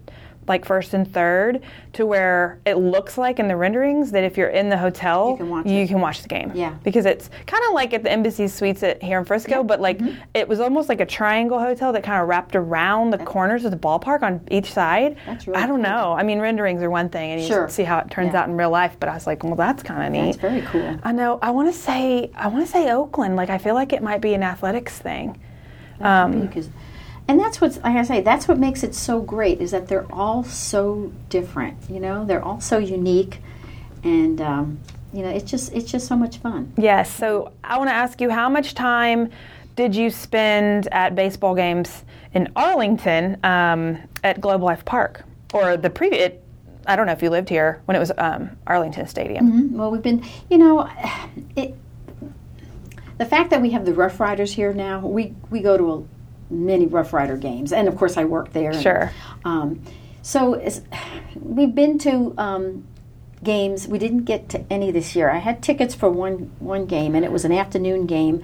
like 0.52 0.66
first 0.66 0.94
and 0.94 1.12
third 1.14 1.62
to 1.94 2.06
where 2.06 2.60
it 2.66 2.76
looks 2.76 3.18
like 3.18 3.40
in 3.40 3.48
the 3.48 3.56
renderings 3.56 4.12
that 4.12 4.24
if 4.24 4.38
you're 4.38 4.50
in 4.50 4.68
the 4.70 4.78
hotel 4.78 5.32
You 5.32 5.38
can 5.38 5.50
watch 5.50 5.66
you 5.66 5.88
can 5.88 6.02
watch 6.02 6.22
the 6.22 6.28
game 6.28 6.52
Yeah. 6.54 6.76
because 6.84 7.06
it's 7.06 7.30
kind 7.48 7.64
of 7.68 7.74
like 7.74 7.94
at 7.94 8.04
the 8.04 8.12
embassy 8.12 8.48
suites 8.48 8.84
at, 8.84 9.02
here 9.02 9.18
in 9.20 9.26
frisco 9.26 9.64
but 9.64 9.80
like 9.80 9.98
Mm-hmm. 10.00 10.20
it 10.34 10.48
was 10.48 10.60
almost 10.60 10.90
like 10.90 11.00
a 11.00 11.06
triangle 11.06 11.60
hotel 11.60 11.94
that 11.94 12.04
kind 12.04 12.22
of 12.22 12.28
wrapped 12.28 12.56
around 12.56 13.12
the 13.12 13.18
corners 13.20 13.64
of 13.66 13.72
the 13.72 13.78
ballpark 13.78 14.22
on 14.24 14.42
each 14.52 14.72
side 14.74 15.16
That's 15.26 15.48
really 15.48 15.62
i 15.62 15.66
don't 15.68 15.82
cool. 15.84 15.92
know 15.92 16.14
i 16.14 16.24
mean 16.24 16.40
renderings 16.40 16.82
are 16.84 16.90
one 16.90 17.10
thing 17.10 17.32
and 17.32 17.42
you 17.42 17.48
Sure. 17.48 17.70
see 17.70 17.84
how 17.84 18.00
it 18.00 18.12
turns 18.12 18.34
Yeah. 18.34 18.42
out 18.42 18.50
in 18.50 18.58
real 18.58 18.70
life 18.72 18.98
but 19.00 19.08
i 19.10 19.14
was 19.14 19.26
like 19.28 19.44
well 19.44 19.56
that's 19.56 19.82
kind 19.84 20.04
of 20.04 20.12
neat 20.12 20.32
That's 20.34 20.38
very 20.38 20.62
cool. 20.72 21.00
I 21.04 21.12
know. 21.14 21.40
I 21.42 21.52
want 21.52 21.74
to 21.74 21.78
say. 21.80 22.30
I 22.36 22.48
want 22.48 22.66
to 22.66 22.72
say 22.72 22.92
Oakland. 22.92 23.36
Like 23.36 23.50
I 23.50 23.58
feel 23.58 23.74
like 23.76 23.92
it 23.94 24.02
might 24.04 24.22
be 24.22 24.34
an 24.34 24.44
athletics 24.44 24.98
thing. 25.00 25.40
Um, 26.00 26.42
because, 26.42 26.70
and 27.28 27.40
that's 27.40 27.62
what's 27.62 27.78
like 27.78 27.96
I 27.96 28.04
say. 28.04 28.22
That's 28.22 28.48
what 28.48 28.60
makes 28.60 28.84
it 28.84 28.94
so 28.96 29.22
great 29.22 29.62
is 29.62 29.72
that 29.72 29.88
they're 29.88 30.12
all 30.12 30.44
so 30.44 31.12
different. 31.30 31.78
You 31.90 32.00
know, 32.00 32.26
they're 32.26 32.44
all 32.44 32.60
so 32.62 32.78
unique, 32.78 33.40
and 34.04 34.42
um, 34.42 34.80
you 35.14 35.22
know, 35.22 35.30
it's 35.30 35.50
just 35.50 35.74
it's 35.74 35.90
just 35.90 36.08
so 36.08 36.16
much 36.16 36.38
fun. 36.38 36.74
yes. 36.78 37.12
So 37.14 37.52
I 37.64 37.78
want 37.78 37.90
to 37.90 37.94
ask 37.94 38.20
you, 38.22 38.30
how 38.30 38.50
much 38.50 38.74
time 38.74 39.30
did 39.76 39.96
you 39.96 40.10
spend 40.10 40.88
at 40.92 41.16
baseball 41.16 41.56
games 41.56 42.04
in 42.34 42.52
Arlington 42.56 43.38
um, 43.44 43.98
at 44.24 44.42
Globe 44.42 44.62
Life 44.62 44.84
Park 44.86 45.24
or 45.54 45.78
the 45.78 45.90
previous? 45.90 46.34
I 46.88 46.96
don't 46.96 47.06
know 47.06 47.14
if 47.14 47.22
you 47.22 47.30
lived 47.30 47.48
here 47.48 47.82
when 47.86 47.96
it 47.96 48.00
was 48.00 48.12
um, 48.18 48.58
Arlington 48.66 49.08
Stadium. 49.08 49.78
Well, 49.78 49.92
we've 49.92 50.02
been, 50.02 50.26
you 50.50 50.58
know, 50.58 50.90
it. 51.56 51.76
The 53.18 53.26
fact 53.26 53.52
that 53.52 53.62
we 53.62 53.70
have 53.70 53.86
the 53.86 53.94
Rough 53.94 54.20
Riders 54.20 54.52
here 54.52 54.74
now, 54.74 55.00
we 55.00 55.36
we 55.52 55.62
go 55.62 55.78
to 55.78 55.92
a, 55.94 56.04
many 56.52 56.86
Rough 56.86 57.14
Rider 57.14 57.38
games, 57.38 57.72
and 57.74 57.88
of 57.88 57.96
course 57.98 58.18
I 58.18 58.26
work 58.26 58.54
there. 58.54 58.72
and, 58.72 58.82
Sure. 58.82 59.12
um, 59.46 59.82
so 60.22 60.62
we've 61.40 61.74
been 61.74 61.98
to 62.00 62.34
um, 62.38 62.86
games. 63.44 63.88
We 63.88 63.98
didn't 63.98 64.26
get 64.26 64.50
to 64.50 64.64
any 64.70 64.92
this 64.92 65.16
year. 65.16 65.30
I 65.32 65.38
had 65.40 65.64
tickets 65.64 65.96
for 65.96 66.10
one 66.10 66.52
one 66.60 66.86
game, 66.86 67.16
and 67.16 67.26
it 67.26 67.32
was 67.32 67.46
an 67.46 67.52
afternoon 67.52 68.06
game, 68.06 68.44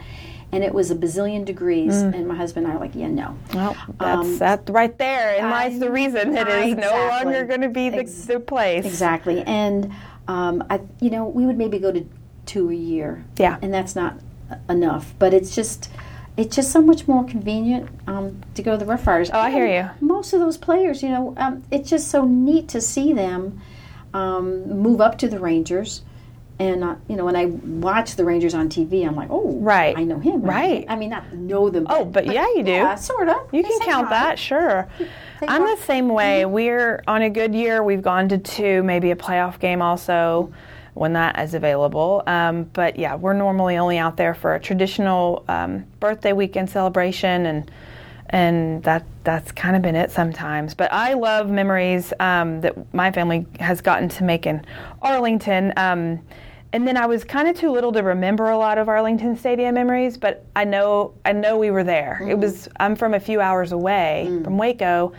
and 0.51 0.63
it 0.63 0.73
was 0.73 0.89
a 0.89 0.95
bazillion 0.95 1.45
degrees. 1.45 1.95
And 2.01 2.27
my 2.27 2.35
husband 2.35 2.65
and 2.65 2.73
I 2.73 2.77
were 2.77 2.85
like, 2.85 2.95
"Yeah, 2.95 3.09
no." 3.09 3.37
Well, 3.53 3.75
that's 3.99 4.27
Um, 4.27 4.37
that 4.39 4.69
right 4.69 4.97
there. 4.97 5.35
And 5.37 5.49
lies 5.51 5.79
the 5.79 5.91
reason 5.91 6.35
it 6.35 6.47
is 6.47 6.75
no 6.75 6.91
longer 7.11 7.45
going 7.45 7.61
to 7.61 7.69
be 7.69 7.89
the, 7.89 7.99
Ex- 7.99 8.25
the 8.25 8.39
place. 8.39 8.85
Exactly, 8.85 9.41
and 9.43 9.91
um, 10.27 10.63
I, 10.69 10.81
you 10.99 11.09
know, 11.09 11.27
we 11.27 11.45
would 11.45 11.57
maybe 11.57 11.77
go 11.79 11.91
to 11.91 12.03
two 12.45 12.69
a 12.71 12.73
year. 12.73 13.23
Yeah. 13.37 13.57
and 13.61 13.73
that's 13.73 13.95
not 13.95 14.15
enough. 14.69 15.13
But 15.19 15.33
it's 15.33 15.53
just, 15.53 15.89
it's 16.37 16.55
just 16.55 16.71
so 16.71 16.81
much 16.81 17.07
more 17.07 17.25
convenient 17.25 17.89
um, 18.05 18.41
to 18.53 18.61
go 18.61 18.71
to 18.71 18.77
the 18.77 18.85
Rough 18.85 19.05
Riders. 19.07 19.31
Oh, 19.33 19.39
I 19.39 19.49
hear 19.49 19.65
And 19.65 20.01
Most 20.01 20.33
of 20.33 20.39
those 20.39 20.57
players, 20.57 21.01
you 21.01 21.09
know, 21.09 21.33
um, 21.37 21.63
it's 21.71 21.89
just 21.89 22.09
so 22.09 22.25
neat 22.25 22.69
to 22.69 22.81
see 22.81 23.11
them 23.11 23.59
um, 24.13 24.69
move 24.69 25.01
up 25.01 25.17
to 25.19 25.27
the 25.27 25.39
Rangers. 25.39 26.03
And 26.59 26.83
uh, 26.83 26.95
you 27.07 27.15
know, 27.15 27.25
when 27.25 27.35
I 27.35 27.45
watch 27.45 28.15
the 28.15 28.25
Rangers 28.25 28.53
on 28.53 28.69
TV, 28.69 29.07
I'm 29.07 29.15
like, 29.15 29.29
oh, 29.31 29.57
Right. 29.59 29.97
I 29.97 30.03
know 30.03 30.19
him, 30.19 30.41
Right. 30.41 30.85
I 30.87 30.95
mean, 30.95 31.09
not 31.09 31.33
know 31.33 31.69
them. 31.69 31.85
Oh, 31.89 32.05
but 32.05 32.25
yeah, 32.27 32.47
you 32.55 32.63
do. 32.63 32.71
Yeah, 32.71 32.95
sort 32.95 33.29
of. 33.29 33.53
You 33.53 33.63
can 33.63 33.79
count 33.81 34.09
that, 34.09 34.39
sure. 34.39 34.87
I'm 35.47 35.63
the 35.63 35.77
same 35.83 36.07
way. 36.09 36.45
We're 36.45 37.03
on 37.07 37.21
a 37.21 37.29
good 37.29 37.53
year. 37.53 37.83
We've 37.83 38.01
gone 38.01 38.29
to 38.29 38.37
two, 38.37 38.81
maybe 38.83 39.11
a 39.11 39.15
playoff 39.15 39.59
game 39.59 39.81
also 39.83 40.51
when 40.97 41.13
that 41.13 41.39
is 41.39 41.53
available. 41.53 42.23
Um, 42.27 42.63
but 42.73 42.97
yeah, 42.97 43.15
we're 43.15 43.33
normally 43.33 43.77
only 43.77 43.97
out 43.97 44.17
there 44.17 44.33
for 44.33 44.55
a 44.55 44.59
traditional 44.59 45.43
um, 45.47 45.85
birthday 45.99 46.33
weekend 46.33 46.69
celebration, 46.69 47.45
and 47.45 47.71
and 48.29 48.83
that 48.83 49.05
that's 49.23 49.51
kind 49.51 49.75
of 49.75 49.81
been 49.81 49.95
it 49.95 50.11
sometimes. 50.11 50.73
But 50.73 50.91
I 50.91 51.13
love 51.13 51.49
memories 51.49 52.13
um, 52.19 52.61
that 52.61 52.93
my 52.93 53.11
family 53.11 53.45
has 53.59 53.81
gotten 53.81 54.09
to 54.09 54.23
make 54.23 54.45
in 54.45 54.65
Arlington. 55.01 55.73
Um, 55.77 56.21
and 56.73 56.87
then 56.87 56.97
I 56.97 57.05
was 57.05 57.23
kind 57.23 57.47
of 57.47 57.55
too 57.55 57.71
little 57.71 57.93
to 57.93 58.03
remember 58.03 58.49
a 58.49 58.57
lot 58.57 58.77
of 58.77 58.89
Arlington 58.89 59.37
Stadium 59.37 59.73
memories, 59.73 60.17
but 60.17 60.45
I 60.55 60.65
know 60.65 61.13
I 61.25 61.31
know 61.31 61.57
we 61.57 61.71
were 61.71 61.83
there. 61.83 62.25
It 62.27 62.37
was 62.37 62.67
I'm 62.79 62.95
from 62.95 63.13
a 63.13 63.19
few 63.19 63.39
hours 63.39 63.71
away 63.71 64.25
from 64.43 64.57
Waco, 64.57 65.13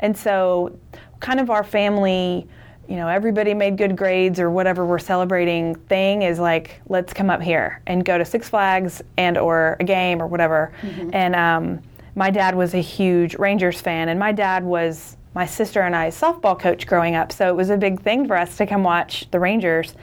and 0.00 0.16
so 0.16 0.78
kind 1.20 1.40
of 1.40 1.50
our 1.50 1.64
family, 1.64 2.46
you 2.88 2.96
know, 2.96 3.08
everybody 3.08 3.54
made 3.54 3.78
good 3.78 3.96
grades 3.96 4.40
or 4.40 4.50
whatever 4.50 4.84
we're 4.84 4.98
celebrating 4.98 5.74
thing 5.74 6.22
is 6.22 6.38
like 6.38 6.80
let's 6.88 7.12
come 7.12 7.30
up 7.30 7.40
here 7.40 7.80
and 7.86 8.04
go 8.04 8.18
to 8.18 8.24
Six 8.24 8.48
Flags 8.48 9.02
and 9.16 9.38
or 9.38 9.76
a 9.80 9.84
game 9.84 10.20
or 10.20 10.26
whatever. 10.26 10.72
And 11.12 11.34
um, 11.34 11.82
my 12.14 12.30
dad 12.30 12.54
was 12.54 12.74
a 12.74 12.80
huge 12.82 13.34
Rangers 13.36 13.80
fan, 13.80 14.08
and 14.08 14.18
my 14.18 14.32
dad 14.32 14.64
was 14.64 15.16
my 15.34 15.46
sister 15.46 15.80
and 15.80 15.96
I's 15.96 16.20
softball 16.20 16.58
coach 16.58 16.86
growing 16.86 17.14
up, 17.14 17.32
so 17.32 17.48
it 17.48 17.56
was 17.56 17.70
a 17.70 17.76
big 17.78 18.02
thing 18.02 18.26
for 18.26 18.36
us 18.36 18.56
to 18.58 18.66
come 18.66 18.82
watch 18.82 19.26
the 19.30 19.40
Rangers. 19.40 19.94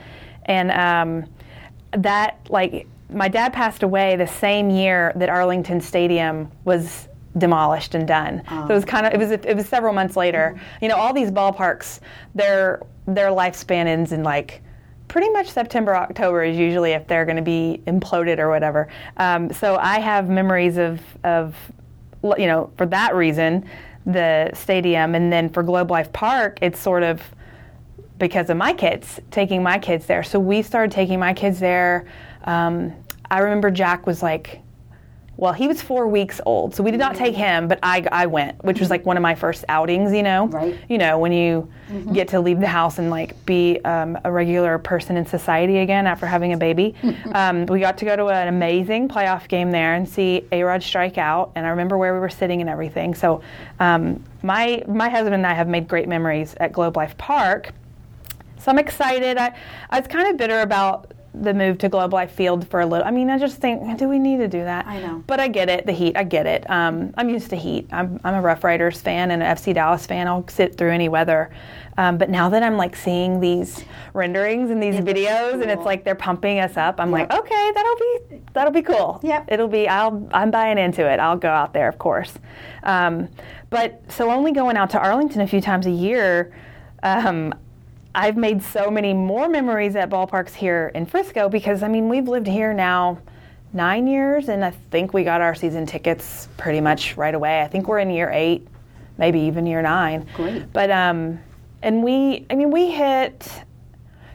And 0.46 0.72
um, 0.72 1.30
that 1.92 2.38
like 2.48 2.88
my 3.12 3.28
dad 3.28 3.52
passed 3.52 3.82
away 3.82 4.16
the 4.16 4.26
same 4.26 4.70
year 4.70 5.12
that 5.16 5.28
Arlington 5.28 5.80
Stadium 5.80 6.50
was 6.64 7.08
demolished 7.38 7.94
and 7.94 8.06
done. 8.06 8.42
So 8.66 8.72
it 8.72 8.74
was 8.74 8.84
kind 8.84 9.06
of 9.06 9.14
it 9.14 9.18
was 9.18 9.30
it 9.30 9.56
was 9.56 9.66
several 9.66 9.92
months 9.92 10.16
later. 10.16 10.60
You 10.82 10.88
know, 10.88 10.96
all 10.96 11.12
these 11.12 11.30
ballparks, 11.30 12.00
their 12.34 12.82
their 13.06 13.30
lifespan 13.30 13.86
ends 13.86 14.12
in 14.12 14.22
like 14.22 14.62
pretty 15.08 15.28
much 15.30 15.48
September 15.50 15.96
October 15.96 16.44
is 16.44 16.56
usually 16.56 16.92
if 16.92 17.06
they're 17.06 17.24
going 17.24 17.36
to 17.36 17.42
be 17.42 17.82
imploded 17.86 18.38
or 18.38 18.48
whatever. 18.48 18.88
Um, 19.16 19.52
so 19.52 19.76
I 19.76 20.00
have 20.00 20.28
memories 20.28 20.76
of 20.76 21.00
of 21.24 21.56
you 22.38 22.46
know 22.46 22.70
for 22.76 22.86
that 22.86 23.14
reason 23.14 23.64
the 24.06 24.50
stadium 24.54 25.14
and 25.14 25.32
then 25.32 25.48
for 25.48 25.62
Globe 25.62 25.90
Life 25.90 26.12
Park 26.12 26.58
it's 26.62 26.78
sort 26.78 27.02
of 27.02 27.22
because 28.20 28.50
of 28.50 28.56
my 28.56 28.72
kids, 28.72 29.18
taking 29.32 29.62
my 29.62 29.78
kids 29.78 30.06
there. 30.06 30.22
So 30.22 30.38
we 30.38 30.62
started 30.62 30.92
taking 30.92 31.18
my 31.18 31.32
kids 31.32 31.58
there. 31.58 32.06
Um, 32.44 32.94
I 33.30 33.40
remember 33.40 33.70
Jack 33.70 34.06
was 34.06 34.22
like 34.22 34.60
well, 35.40 35.54
he 35.54 35.66
was 35.66 35.80
four 35.80 36.06
weeks 36.06 36.38
old, 36.44 36.74
so 36.74 36.82
we 36.82 36.90
did 36.90 37.00
not 37.00 37.16
take 37.16 37.34
him, 37.34 37.66
but 37.66 37.78
I, 37.82 38.06
I 38.12 38.26
went, 38.26 38.62
which 38.62 38.78
was 38.78 38.90
like 38.90 39.06
one 39.06 39.16
of 39.16 39.22
my 39.22 39.34
first 39.34 39.64
outings, 39.70 40.12
you 40.12 40.22
know? 40.22 40.48
Right. 40.48 40.78
You 40.90 40.98
know, 40.98 41.18
when 41.18 41.32
you 41.32 41.66
get 42.12 42.28
to 42.28 42.40
leave 42.40 42.60
the 42.60 42.66
house 42.66 42.98
and 42.98 43.08
like 43.08 43.42
be 43.46 43.80
um, 43.86 44.18
a 44.24 44.30
regular 44.30 44.78
person 44.78 45.16
in 45.16 45.24
society 45.24 45.78
again 45.78 46.06
after 46.06 46.26
having 46.26 46.52
a 46.52 46.58
baby. 46.58 46.94
um, 47.32 47.64
we 47.66 47.80
got 47.80 47.96
to 47.98 48.04
go 48.04 48.16
to 48.16 48.26
an 48.28 48.48
amazing 48.48 49.08
playoff 49.08 49.48
game 49.48 49.70
there 49.70 49.94
and 49.94 50.06
see 50.06 50.46
A 50.52 50.62
Rod 50.62 50.82
strike 50.82 51.16
out, 51.16 51.52
and 51.54 51.64
I 51.64 51.70
remember 51.70 51.96
where 51.96 52.12
we 52.12 52.20
were 52.20 52.28
sitting 52.28 52.60
and 52.60 52.68
everything. 52.68 53.14
So, 53.14 53.40
um, 53.78 54.22
my, 54.42 54.82
my 54.86 55.08
husband 55.08 55.34
and 55.34 55.46
I 55.46 55.54
have 55.54 55.68
made 55.68 55.88
great 55.88 56.06
memories 56.06 56.54
at 56.60 56.72
Globe 56.72 56.98
Life 56.98 57.16
Park. 57.16 57.72
So 58.58 58.70
I'm 58.70 58.78
excited. 58.78 59.38
I, 59.38 59.56
I 59.88 60.00
was 60.00 60.06
kind 60.06 60.28
of 60.28 60.36
bitter 60.36 60.60
about 60.60 61.12
the 61.32 61.54
move 61.54 61.78
to 61.78 61.88
Globe 61.88 62.12
Life 62.12 62.32
Field 62.32 62.66
for 62.68 62.80
a 62.80 62.86
little. 62.86 63.06
I 63.06 63.10
mean, 63.10 63.30
I 63.30 63.38
just 63.38 63.58
think, 63.58 63.98
do 63.98 64.08
we 64.08 64.18
need 64.18 64.38
to 64.38 64.48
do 64.48 64.64
that? 64.64 64.86
I 64.86 65.00
know. 65.00 65.22
But 65.26 65.38
I 65.38 65.48
get 65.48 65.68
it. 65.68 65.86
The 65.86 65.92
heat. 65.92 66.16
I 66.16 66.24
get 66.24 66.46
it. 66.46 66.68
Um, 66.68 67.14
I'm 67.16 67.28
used 67.28 67.50
to 67.50 67.56
heat. 67.56 67.88
I'm, 67.92 68.20
I'm 68.24 68.34
a 68.34 68.40
Rough 68.40 68.64
Riders 68.64 69.00
fan 69.00 69.30
and 69.30 69.42
an 69.42 69.56
FC 69.56 69.72
Dallas 69.72 70.06
fan. 70.06 70.26
I'll 70.26 70.46
sit 70.48 70.76
through 70.76 70.90
any 70.90 71.08
weather. 71.08 71.50
Um, 71.98 72.18
but 72.18 72.30
now 72.30 72.48
that 72.48 72.62
I'm 72.62 72.76
like 72.76 72.96
seeing 72.96 73.40
these 73.40 73.84
renderings 74.14 74.70
and 74.70 74.82
these 74.82 74.96
It 74.96 75.04
videos, 75.04 75.60
and 75.60 75.70
it's 75.70 75.84
like 75.84 76.02
they're 76.02 76.14
pumping 76.14 76.58
us 76.58 76.76
up, 76.76 76.98
I'm 76.98 77.10
like, 77.10 77.32
okay, 77.32 77.72
that'll 77.74 77.96
be 77.96 78.40
that'll 78.52 78.72
be 78.72 78.82
cool. 78.82 79.20
Yep. 79.22 79.44
It'll 79.48 79.68
be. 79.68 79.86
I'll. 79.86 80.28
I'm 80.32 80.50
buying 80.50 80.78
into 80.78 81.06
it. 81.06 81.20
I'll 81.20 81.36
go 81.36 81.50
out 81.50 81.74
there, 81.74 81.88
of 81.88 81.98
course. 81.98 82.32
Um, 82.84 83.28
but 83.68 84.02
so 84.10 84.30
only 84.30 84.52
going 84.52 84.76
out 84.76 84.90
to 84.90 84.98
Arlington 84.98 85.42
a 85.42 85.46
few 85.46 85.60
times 85.60 85.86
a 85.86 85.90
year. 85.90 86.54
Um, 87.02 87.54
I've 88.14 88.36
made 88.36 88.62
so 88.62 88.90
many 88.90 89.14
more 89.14 89.48
memories 89.48 89.94
at 89.94 90.10
ballparks 90.10 90.52
here 90.52 90.90
in 90.94 91.06
Frisco 91.06 91.48
because 91.48 91.82
I 91.82 91.88
mean 91.88 92.08
we've 92.08 92.26
lived 92.26 92.46
here 92.46 92.72
now 92.72 93.18
nine 93.72 94.06
years 94.08 94.48
and 94.48 94.64
I 94.64 94.72
think 94.90 95.14
we 95.14 95.22
got 95.22 95.40
our 95.40 95.54
season 95.54 95.86
tickets 95.86 96.48
pretty 96.56 96.80
much 96.80 97.16
right 97.16 97.34
away. 97.34 97.62
I 97.62 97.68
think 97.68 97.86
we're 97.86 98.00
in 98.00 98.10
year 98.10 98.30
eight, 98.32 98.66
maybe 99.16 99.38
even 99.40 99.64
year 99.64 99.80
nine. 99.80 100.26
Great. 100.34 100.72
But 100.72 100.90
um, 100.90 101.38
and 101.82 102.02
we 102.02 102.46
I 102.50 102.56
mean 102.56 102.72
we 102.72 102.90
hit 102.90 103.62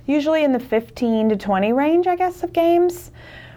usually 0.06 0.44
in 0.46 0.54
the 0.54 0.60
15 0.60 1.30
to 1.30 1.36
20 1.36 1.74
range 1.74 2.08
I 2.08 2.16
guess 2.16 2.44
of 2.44 2.54
games. 2.54 3.12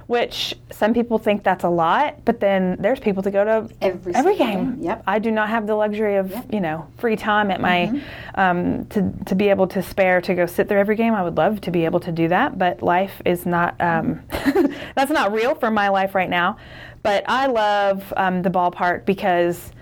Which 0.08 0.54
some 0.72 0.94
people 0.94 1.18
think 1.18 1.44
that's 1.44 1.64
a 1.64 1.68
lot, 1.68 2.24
but 2.24 2.40
then 2.40 2.76
there's 2.80 2.98
people 2.98 3.22
to 3.22 3.30
go 3.30 3.44
to 3.44 3.68
Every 3.82 4.14
every 4.14 4.36
game. 4.36 4.72
game, 4.76 4.82
yep. 4.82 5.02
I 5.06 5.18
do 5.18 5.30
not 5.30 5.50
have 5.50 5.66
the 5.66 5.74
luxury 5.74 6.16
of 6.16 6.30
Yep. 6.30 6.46
you 6.50 6.60
know 6.60 6.86
free 6.96 7.14
time 7.14 7.50
at 7.50 7.60
my 7.60 7.90
Mm-hmm. 7.92 8.40
um, 8.40 8.86
to 8.86 9.12
to 9.26 9.34
be 9.34 9.50
able 9.50 9.66
to 9.68 9.82
spare 9.82 10.20
to 10.22 10.34
go 10.34 10.46
sit 10.46 10.66
through 10.66 10.78
every 10.80 10.96
game. 10.96 11.12
I 11.14 11.22
would 11.22 11.36
love 11.36 11.60
to 11.60 11.70
be 11.70 11.84
able 11.84 12.00
to 12.00 12.10
do 12.10 12.26
that, 12.28 12.58
but 12.58 12.82
life 12.82 13.20
is 13.26 13.44
not 13.44 13.78
um, 13.80 14.22
that's 14.96 15.10
not 15.10 15.30
real 15.32 15.54
for 15.54 15.70
my 15.70 15.88
life 15.90 16.14
right 16.14 16.30
now. 16.30 16.56
But 17.02 17.24
I 17.28 17.46
love 17.46 18.10
um, 18.16 18.40
the 18.42 18.50
ballpark 18.50 19.04
because 19.04 19.72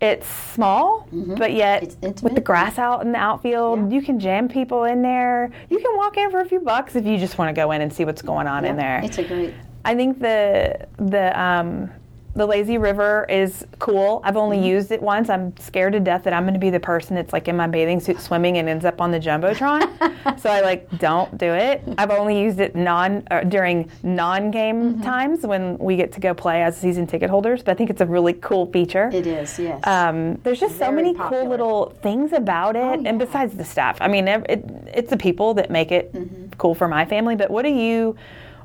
it's 0.00 0.26
small, 0.54 1.06
but 1.12 1.52
yet 1.52 1.82
Mm-hmm. 1.82 2.24
With 2.24 2.34
the 2.34 2.40
grass 2.40 2.78
out 2.78 3.02
in 3.02 3.12
the 3.12 3.18
outfield, 3.18 3.78
Yeah. 3.78 3.96
you 3.96 4.02
can 4.02 4.18
jam 4.18 4.48
people 4.48 4.84
in 4.84 5.02
there. 5.02 5.50
You 5.68 5.78
can 5.78 5.96
walk 5.96 6.16
in 6.16 6.30
for 6.30 6.40
a 6.40 6.44
few 6.44 6.60
bucks 6.60 6.96
if 6.96 7.04
you 7.06 7.18
just 7.18 7.36
want 7.38 7.48
to 7.48 7.52
go 7.60 7.70
in 7.72 7.80
and 7.82 7.92
see 7.92 8.04
what's 8.04 8.22
going 8.22 8.46
on 8.46 8.64
in 8.64 8.76
there. 8.76 9.00
It's 9.04 9.18
a 9.18 9.24
great. 9.24 9.54
I 9.84 9.94
think 9.94 10.18
the 10.20 10.86
the 10.98 11.38
um, 11.40 11.90
the 12.36 12.46
lazy 12.46 12.78
river 12.78 13.26
is 13.28 13.66
cool. 13.80 14.20
I've 14.24 14.36
only 14.36 14.56
Mm-hmm. 14.58 14.66
used 14.66 14.92
it 14.92 15.02
once. 15.02 15.28
I'm 15.28 15.56
scared 15.58 15.92
to 15.94 16.00
death 16.00 16.22
that 16.24 16.32
I'm 16.32 16.44
going 16.44 16.54
to 16.54 16.60
be 16.60 16.70
the 16.70 16.78
person 16.80 17.16
that's 17.16 17.32
like 17.32 17.48
in 17.48 17.56
my 17.56 17.66
bathing 17.66 17.98
suit 17.98 18.20
swimming 18.20 18.58
and 18.58 18.68
ends 18.68 18.84
up 18.84 19.00
on 19.00 19.10
the 19.10 19.18
jumbotron. 19.18 20.38
so 20.40 20.48
I 20.50 20.60
like 20.60 20.88
don't 20.98 21.36
do 21.38 21.52
it. 21.52 21.82
I've 21.98 22.10
only 22.10 22.40
used 22.40 22.60
it 22.60 22.76
non 22.76 23.24
uh, 23.30 23.40
during 23.44 23.90
non-game 24.02 24.70
Mm-hmm. 24.94 25.02
times 25.02 25.44
when 25.46 25.76
we 25.78 25.96
get 25.96 26.12
to 26.12 26.20
go 26.20 26.32
play 26.34 26.62
as 26.62 26.76
season 26.76 27.06
ticket 27.06 27.30
holders. 27.30 27.62
But 27.62 27.72
I 27.72 27.74
think 27.74 27.90
it's 27.90 28.00
a 28.00 28.06
really 28.06 28.34
cool 28.34 28.66
feature. 28.70 29.10
It 29.12 29.26
is, 29.26 29.58
yes. 29.58 29.84
Um, 29.86 30.36
there's 30.44 30.60
just 30.60 30.78
so 30.78 30.92
many 30.92 31.14
popular. 31.14 31.42
cool 31.42 31.50
little 31.50 31.96
things 32.02 32.32
about 32.32 32.76
it, 32.76 32.80
Oh, 33.00 33.02
and 33.04 33.18
besides 33.18 33.56
the 33.56 33.64
staff, 33.64 33.98
I 34.00 34.08
mean, 34.08 34.28
ev- 34.28 34.46
it, 34.48 34.64
it's 34.94 35.10
the 35.10 35.16
people 35.16 35.54
that 35.54 35.70
make 35.70 35.90
it 35.90 36.12
Mm-hmm. 36.12 36.50
cool 36.58 36.74
for 36.74 36.86
my 36.88 37.04
family. 37.04 37.34
But 37.36 37.50
what 37.50 37.62
do 37.62 37.70
you, 37.70 38.16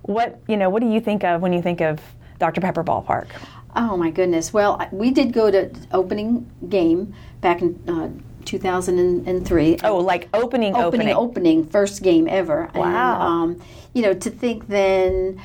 what 0.04 0.40
you 0.48 0.58
know, 0.58 0.70
what 0.70 0.82
do 0.82 0.90
you 0.90 1.00
think 1.02 1.24
of 1.24 1.42
when 1.42 1.52
you 1.54 1.62
think 1.62 1.82
of 1.82 2.00
Dr 2.40 2.60
Pepper 2.62 2.84
Ballpark? 2.84 3.28
Oh 3.76 3.98
my 3.98 4.10
goodness. 4.10 4.54
Well, 4.54 4.86
we 4.92 5.12
did 5.12 5.34
go 5.34 5.52
to 5.52 5.72
opening 5.92 6.50
game 6.70 7.14
back 7.42 7.62
in 7.62 7.82
uh, 7.88 8.10
2003. 8.46 9.78
Oh, 9.84 9.98
like 9.98 10.30
opening, 10.34 10.76
opening, 10.76 11.10
opening, 11.10 11.66
first 11.66 12.02
game 12.02 12.28
ever. 12.30 12.70
Wow. 12.74 12.84
And, 12.84 13.58
um, 13.58 13.68
you 13.94 14.02
know, 14.02 14.14
to 14.14 14.30
think 14.30 14.68
then, 14.68 15.42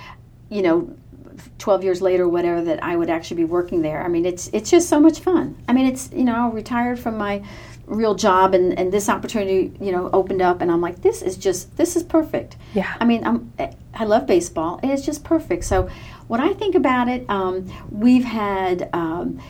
you 0.49 0.63
know, 0.63 0.95
12 1.59 1.85
years 1.85 2.03
later, 2.03 2.29
whatever, 2.29 2.63
that 2.63 2.83
I 2.83 2.97
would 2.97 3.11
actually 3.11 3.39
be 3.39 3.45
working 3.45 3.83
there. 3.83 4.03
I 4.03 4.09
mean, 4.09 4.27
it's 4.27 4.49
it's 4.53 4.71
just 4.71 4.89
so 4.89 5.01
much 5.01 5.21
fun. 5.21 5.57
I 5.69 5.73
mean, 5.73 5.87
it's 5.87 6.11
you 6.13 6.25
know, 6.25 6.35
I 6.35 6.51
retired 6.51 6.99
from 6.99 7.17
my 7.17 7.43
real 7.87 8.15
job, 8.15 8.55
and 8.55 8.79
and 8.79 8.93
this 8.93 9.09
opportunity, 9.09 9.73
you 9.81 9.93
know, 9.93 10.11
opened 10.13 10.43
up, 10.43 10.61
and 10.61 10.71
I'm 10.71 10.81
like, 10.81 11.03
this 11.03 11.23
is 11.23 11.37
just 11.37 11.77
this 11.77 11.97
is 11.97 12.03
perfect. 12.03 12.57
Yeah. 12.75 12.95
I 13.01 13.05
mean, 13.05 13.25
I'm 13.25 13.53
I 13.95 14.05
love 14.05 14.27
baseball. 14.27 14.81
It's 14.83 15.05
just 15.05 15.25
perfect. 15.25 15.65
So, 15.65 15.89
when 16.31 16.41
I 16.41 16.53
think 16.53 16.77
about 16.77 17.09
it, 17.09 17.29
um, 17.29 17.69
we've 17.91 18.25
had. 18.25 18.89
Um, 18.93 19.41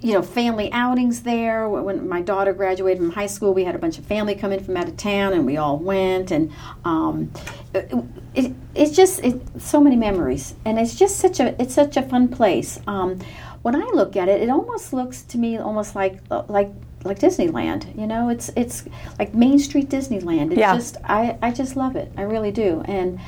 you 0.00 0.12
know, 0.12 0.22
family 0.22 0.70
outings 0.72 1.22
there. 1.22 1.68
When 1.68 2.08
my 2.08 2.20
daughter 2.22 2.52
graduated 2.52 2.98
from 2.98 3.10
high 3.10 3.26
school, 3.26 3.52
we 3.52 3.64
had 3.64 3.74
a 3.74 3.80
bunch 3.80 3.98
of 3.98 4.04
family 4.04 4.36
come 4.36 4.52
in 4.52 4.62
from 4.62 4.76
out 4.76 4.86
of 4.86 4.96
town, 4.96 5.32
and 5.32 5.44
we 5.44 5.56
all 5.56 5.76
went. 5.76 6.30
And 6.30 6.52
um, 6.84 7.32
it, 7.74 7.92
it, 8.32 8.52
it's 8.76 8.94
just 8.94 9.18
it, 9.24 9.40
so 9.60 9.80
many 9.80 9.96
memories, 9.96 10.54
and 10.64 10.78
it's 10.78 10.94
just 10.94 11.16
such 11.16 11.40
a 11.40 11.60
it's 11.60 11.74
such 11.74 11.96
a 11.96 12.02
fun 12.02 12.28
place. 12.28 12.78
Um, 12.86 13.18
when 13.62 13.74
I 13.74 13.90
look 13.92 14.14
at 14.14 14.28
it, 14.28 14.40
it 14.40 14.50
almost 14.50 14.92
looks 14.92 15.22
to 15.22 15.36
me 15.36 15.58
almost 15.58 15.96
like 15.96 16.20
like 16.48 16.70
like 17.02 17.18
Disneyland. 17.18 17.98
You 17.98 18.06
know, 18.06 18.28
it's 18.28 18.50
it's 18.54 18.84
like 19.18 19.34
Main 19.34 19.58
Street 19.58 19.88
Disneyland. 19.88 20.52
It's 20.52 20.60
Yeah. 20.60 20.76
just 20.76 20.96
I 21.02 21.36
I 21.42 21.50
just 21.50 21.74
love 21.74 21.96
it. 21.96 22.12
I 22.16 22.22
really 22.22 22.52
do. 22.52 22.82
And 22.84 23.18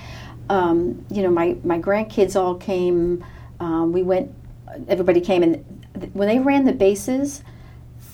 um, 0.50 1.04
you 1.10 1.22
know, 1.22 1.30
my 1.30 1.56
my 1.64 1.78
grandkids 1.78 2.34
all 2.36 2.56
came. 2.56 3.24
Um, 3.60 3.92
we 3.92 4.02
went. 4.02 4.34
Everybody 4.88 5.20
came, 5.20 5.42
and 5.42 5.64
th- 5.98 6.12
when 6.12 6.28
they 6.28 6.38
ran 6.38 6.64
the 6.64 6.72
bases, 6.72 7.42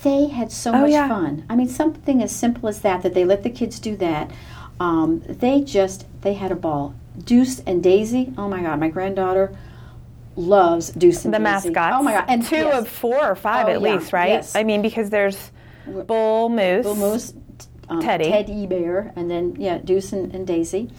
they 0.02 0.28
had 0.28 0.50
so 0.52 0.70
Oh, 0.72 0.80
much 0.82 0.90
yeah. 0.90 1.08
fun. 1.08 1.44
I 1.50 1.56
mean, 1.56 1.68
something 1.68 2.22
as 2.22 2.30
simple 2.34 2.68
as 2.68 2.80
that. 2.82 3.02
That 3.02 3.14
they 3.14 3.24
let 3.24 3.42
the 3.42 3.50
kids 3.50 3.78
do 3.80 3.96
that. 3.96 4.30
Um, 4.78 5.22
they 5.26 5.60
just 5.62 6.06
they 6.22 6.34
had 6.34 6.52
a 6.52 6.56
ball. 6.56 6.94
Deuce 7.24 7.60
and 7.60 7.82
Daisy. 7.82 8.32
Oh 8.38 8.48
my 8.48 8.60
God, 8.62 8.78
my 8.80 8.88
granddaughter 8.88 9.56
loves 10.36 10.90
Deuce 10.90 11.24
and 11.24 11.32
the 11.32 11.38
Daisy. 11.38 11.70
mascots. 11.70 11.96
Oh 11.98 12.02
my 12.02 12.12
God, 12.12 12.24
and 12.28 12.44
two 12.44 12.56
yes, 12.56 12.82
of 12.82 12.88
four 12.88 13.16
or 13.26 13.34
five 13.34 13.66
Oh, 13.66 13.70
at 13.70 13.80
yeah, 13.80 13.94
least, 13.94 14.12
right? 14.12 14.28
yes. 14.30 14.54
I 14.54 14.62
mean, 14.64 14.82
because 14.82 15.08
there's 15.10 15.50
Bull 16.06 16.48
Moose, 16.50 16.84
Bull 16.84 16.96
Moose, 16.96 17.32
um, 17.88 18.00
Teddy. 18.02 18.28
Teddy 18.30 18.66
Bear, 18.66 19.12
and 19.16 19.30
then 19.30 19.56
yeah, 19.58 19.78
Deuce 19.78 20.12
and, 20.12 20.34
and 20.34 20.46
Daisy. 20.46 20.90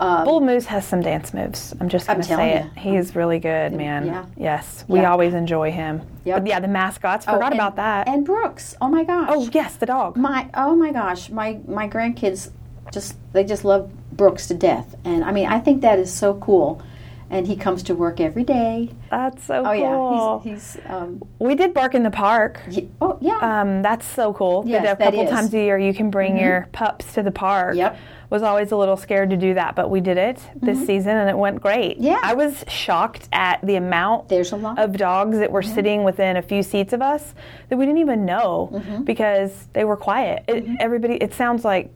Um, 0.00 0.24
Bull 0.24 0.40
Moose 0.40 0.66
has 0.66 0.86
some 0.86 1.00
dance 1.00 1.32
moves. 1.32 1.74
I'm 1.80 1.88
just 1.88 2.06
going 2.06 2.18
to 2.20 2.24
say 2.24 2.28
telling 2.36 2.48
it. 2.48 2.64
you. 2.84 2.92
He's 2.96 3.16
really 3.16 3.38
good, 3.38 3.72
man. 3.72 4.06
yeah. 4.06 4.26
Yes, 4.36 4.84
we 4.88 5.00
Yeah. 5.00 5.10
always 5.10 5.32
enjoy 5.34 5.70
him. 5.72 6.02
Yep. 6.24 6.38
But 6.42 6.46
yeah, 6.48 6.60
the 6.60 6.68
mascots. 6.68 7.24
oh, 7.28 7.32
Forgot 7.34 7.52
and- 7.52 7.60
about 7.60 7.76
that. 7.76 8.08
And 8.08 8.24
Brooks. 8.24 8.74
Oh 8.80 8.88
my 8.88 9.04
gosh. 9.04 9.28
oh 9.32 9.48
yes, 9.52 9.76
the 9.76 9.86
dog. 9.86 10.16
My 10.16 10.48
oh 10.54 10.76
my 10.76 10.92
gosh, 10.92 11.30
my 11.30 11.58
my 11.66 11.88
grandkids 11.88 12.50
just 12.92 13.16
they 13.32 13.44
just 13.44 13.64
love 13.64 13.90
Brooks 14.12 14.46
to 14.48 14.54
death, 14.54 14.94
and 15.04 15.24
I 15.24 15.32
mean 15.32 15.46
I 15.46 15.58
think 15.60 15.82
that 15.82 15.98
is 15.98 16.12
so 16.12 16.34
cool. 16.34 16.82
And 17.28 17.44
he 17.44 17.56
comes 17.56 17.82
to 17.84 17.94
work 17.96 18.20
every 18.20 18.44
day. 18.44 18.90
That's 19.10 19.42
so 19.42 19.56
Oh 19.56 19.64
cool. 19.64 20.42
yeah, 20.44 20.52
he's, 20.54 20.74
he's 20.74 20.82
um, 20.86 21.20
we 21.40 21.56
did 21.56 21.74
bark 21.74 21.96
in 21.96 22.04
the 22.04 22.10
park. 22.10 22.60
oh 23.00 23.18
yeah, 23.20 23.38
Um, 23.62 23.82
that's 23.82 24.06
so 24.06 24.32
cool. 24.32 24.62
Yes, 24.64 24.84
a 24.84 24.94
couple. 24.96 25.20
Mm-hmm. 25.24 25.34
times 25.34 25.52
a 25.52 25.58
year 25.58 25.76
you 25.76 25.92
can 25.92 26.10
bring 26.10 26.38
your 26.38 26.68
pups 26.70 27.14
to 27.14 27.24
the 27.24 27.32
park. 27.32 27.74
Yep. 27.74 27.98
Was 28.30 28.42
always 28.42 28.72
a 28.72 28.76
little 28.76 28.96
scared 28.96 29.30
to 29.30 29.36
do 29.36 29.54
that, 29.54 29.76
but 29.76 29.88
we 29.88 30.00
did 30.00 30.18
it 30.18 30.38
this 30.56 30.84
season 30.86 31.16
and 31.16 31.30
it 31.30 31.38
went 31.38 31.60
great. 31.60 31.94
Mm-hmm. 31.96 32.04
Yeah. 32.04 32.20
I 32.22 32.34
was 32.34 32.64
shocked 32.68 33.28
at 33.32 33.64
the 33.64 33.76
amount 33.76 34.28
There's 34.28 34.52
a 34.52 34.56
lot. 34.56 34.78
of 34.78 34.96
dogs 34.96 35.38
that 35.38 35.52
were 35.52 35.62
sitting 35.62 36.02
within 36.02 36.36
a 36.36 36.42
few 36.42 36.62
seats 36.62 36.92
of 36.92 37.00
us 37.02 37.34
that 37.68 37.76
we 37.76 37.86
didn't 37.86 38.00
even 38.00 38.24
know 38.24 38.70
Mm-hmm. 38.72 39.04
because 39.04 39.68
they 39.72 39.84
were 39.84 39.96
quiet. 39.96 40.44
It, 40.48 40.64
everybody, 40.80 41.14
it 41.14 41.32
sounds 41.34 41.64
like 41.64 41.92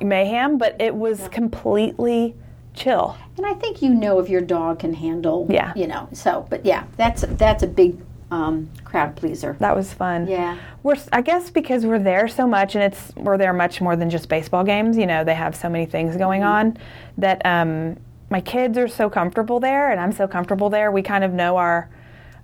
mayhem, 0.00 0.56
but 0.58 0.80
it 0.80 0.94
was 0.94 1.28
completely 1.28 2.34
chill. 2.74 3.16
and 3.36 3.46
I 3.46 3.54
think 3.54 3.82
you 3.82 3.90
know 3.90 4.18
if 4.18 4.28
your 4.28 4.40
dog 4.40 4.80
can 4.80 4.94
handle. 4.94 5.46
Yeah. 5.50 5.72
You 5.76 5.86
know. 5.86 6.08
So, 6.12 6.46
but 6.50 6.64
yeah, 6.66 6.84
that's 6.96 7.24
that's 7.28 7.62
a 7.62 7.66
big 7.66 8.00
um, 8.34 8.68
crowd 8.84 9.14
pleaser. 9.16 9.56
That 9.60 9.76
was 9.76 9.92
fun. 9.92 10.26
Yeah. 10.26 10.56
We're 10.82 10.96
I 11.12 11.20
guess 11.22 11.50
because 11.50 11.86
we're 11.86 11.98
there 12.12 12.26
so 12.28 12.46
much 12.46 12.74
and 12.74 12.84
it's 12.84 13.12
we're 13.16 13.38
there 13.38 13.52
much 13.52 13.80
more 13.80 13.96
than 13.96 14.10
just 14.10 14.28
baseball 14.28 14.64
games, 14.64 14.96
you 14.96 15.06
know, 15.06 15.24
they 15.24 15.34
have 15.34 15.54
so 15.56 15.68
many 15.68 15.86
things 15.86 16.16
going 16.16 16.42
Mm-hmm. 16.42 16.76
on 16.76 16.78
that 17.18 17.44
um 17.46 17.96
my 18.30 18.40
kids 18.40 18.76
are 18.78 18.88
so 18.88 19.08
comfortable 19.08 19.60
there 19.60 19.90
and 19.92 20.00
I'm 20.00 20.12
so 20.12 20.26
comfortable 20.26 20.68
there. 20.70 20.90
We 20.90 21.02
kind 21.02 21.22
of 21.24 21.32
know 21.32 21.56
our 21.56 21.88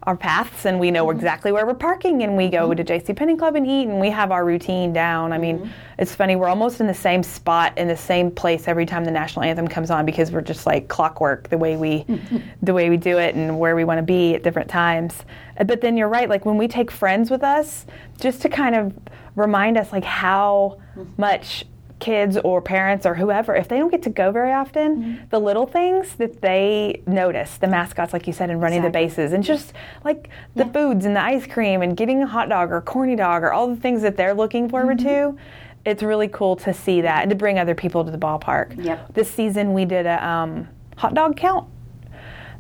our 0.05 0.17
paths 0.17 0.65
and 0.65 0.81
we 0.81 0.91
know 0.91 1.07
Mm-hmm. 1.07 1.19
exactly 1.19 1.53
where 1.53 1.67
we're 1.67 1.75
parking 1.75 2.23
and 2.23 2.37
we 2.37 2.49
go 2.49 2.73
to 2.73 2.83
JC 2.85 3.15
Penney 3.15 3.37
Club 3.37 3.55
and 3.57 3.67
eat 3.67 3.87
and 3.89 4.01
we 4.01 4.09
have 4.11 4.31
our 4.33 4.45
routine 4.45 4.93
down. 4.93 5.33
I 5.33 5.39
mean, 5.39 5.59
Mm-hmm. 5.59 5.71
it's 5.99 6.15
funny, 6.15 6.37
we're 6.37 6.49
almost 6.49 6.81
in 6.81 6.87
the 6.87 6.95
same 6.95 7.23
spot 7.23 7.77
in 7.77 7.87
the 7.89 7.97
same 7.97 8.31
place 8.31 8.67
every 8.69 8.87
time 8.87 9.05
the 9.05 9.11
national 9.11 9.45
anthem 9.45 9.69
comes 9.69 9.91
on 9.91 10.07
because 10.07 10.33
we're 10.33 10.41
just 10.41 10.65
like 10.67 10.89
clockwork 10.89 11.49
the 11.51 11.59
way 11.59 11.77
we 11.77 12.07
the 12.63 12.73
way 12.73 12.89
we 12.89 12.97
do 12.97 13.19
it 13.19 13.35
and 13.35 13.59
where 13.59 13.77
we 13.77 13.85
want 13.85 13.99
to 13.99 14.03
be 14.03 14.35
at 14.35 14.43
different 14.43 14.71
times. 14.71 15.15
Uh, 15.59 15.65
But 15.65 15.81
then 15.83 15.97
you're 15.97 16.09
right, 16.09 16.29
like 16.29 16.47
when 16.47 16.57
we 16.57 16.67
take 16.69 16.91
friends 16.91 17.31
with 17.31 17.43
us, 17.43 17.85
just 18.19 18.41
to 18.43 18.49
kind 18.49 18.75
of 18.75 18.93
remind 19.37 19.77
us 19.77 19.93
like 19.93 20.05
how 20.05 20.79
much 21.19 21.65
kids 22.01 22.37
or 22.43 22.61
parents 22.61 23.07
or 23.07 23.15
whoever, 23.15 23.55
if 23.55 23.69
they 23.69 23.79
don't 23.79 23.91
get 23.91 24.03
to 24.03 24.11
go 24.11 24.33
very 24.33 24.53
often, 24.53 24.97
Mm-hmm. 24.97 25.25
the 25.31 25.39
little 25.39 25.67
things 25.67 26.15
that 26.17 26.41
they 26.41 27.03
notice, 27.07 27.57
the 27.59 27.67
mascots, 27.69 28.13
like 28.13 28.27
you 28.27 28.33
said, 28.33 28.51
and 28.51 28.61
running 28.61 28.83
the 28.83 28.91
bases, 28.91 29.33
and 29.33 29.45
just 29.45 29.73
like 30.05 30.29
the 30.57 30.65
foods 30.67 31.05
and 31.05 31.15
the 31.15 31.23
ice 31.23 31.47
cream 31.47 31.83
and 31.83 31.97
getting 31.97 32.23
a 32.23 32.27
hot 32.27 32.49
dog 32.49 32.73
or 32.73 32.81
corny 32.81 33.15
dog 33.17 33.43
or 33.43 33.53
all 33.53 33.69
the 33.69 33.77
things 33.81 34.03
that 34.03 34.17
they're 34.17 34.35
looking 34.35 34.69
forward 34.69 34.99
Mm-hmm. 34.99 35.35
to. 35.37 35.39
It's 35.85 36.03
really 36.03 36.29
cool 36.29 36.57
to 36.57 36.75
see 36.75 37.01
that 37.03 37.23
and 37.23 37.31
to 37.31 37.37
bring 37.37 37.59
other 37.59 37.75
people 37.75 38.05
to 38.05 38.11
the 38.11 38.19
ballpark. 38.19 38.83
Yep. 38.85 39.15
This 39.15 39.31
season 39.31 39.73
we 39.73 39.85
did 39.87 40.05
a 40.07 40.23
um, 40.27 40.69
hot 40.97 41.15
dog 41.15 41.37
count. 41.37 41.69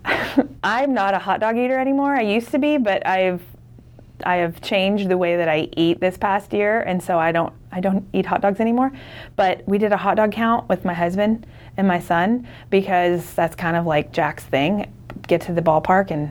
I'm 0.65 0.95
not 0.95 1.15
a 1.15 1.19
hot 1.19 1.41
dog 1.41 1.57
eater 1.59 1.79
anymore. 1.79 2.15
I 2.15 2.23
used 2.23 2.51
to 2.53 2.59
be, 2.59 2.79
but 2.79 3.07
I've 3.07 3.43
I 4.25 4.37
have 4.37 4.61
changed 4.61 5.09
the 5.09 5.19
way 5.19 5.37
that 5.37 5.49
I 5.49 5.69
eat 5.77 6.01
this 6.01 6.17
past 6.17 6.53
year, 6.53 6.81
and 6.81 7.03
so 7.03 7.19
I 7.19 7.33
don't 7.33 7.53
I 7.73 7.81
don't 7.81 8.07
eat 8.13 8.27
hot 8.27 8.41
dogs 8.41 8.61
anymore. 8.61 8.93
But 9.37 9.67
we 9.67 9.79
did 9.79 9.93
a 9.93 9.97
hot 9.97 10.17
dog 10.17 10.33
count 10.33 10.69
with 10.69 10.85
my 10.85 10.95
husband 10.95 11.47
and 11.77 11.87
my 11.87 12.01
son 12.01 12.47
because 12.69 13.33
that's 13.35 13.55
kind 13.55 13.77
of 13.77 13.87
like 13.87 14.13
Jack's 14.13 14.45
thing. 14.45 14.93
Get 15.27 15.41
to 15.43 15.53
the 15.53 15.63
ballpark 15.63 16.11
and 16.11 16.31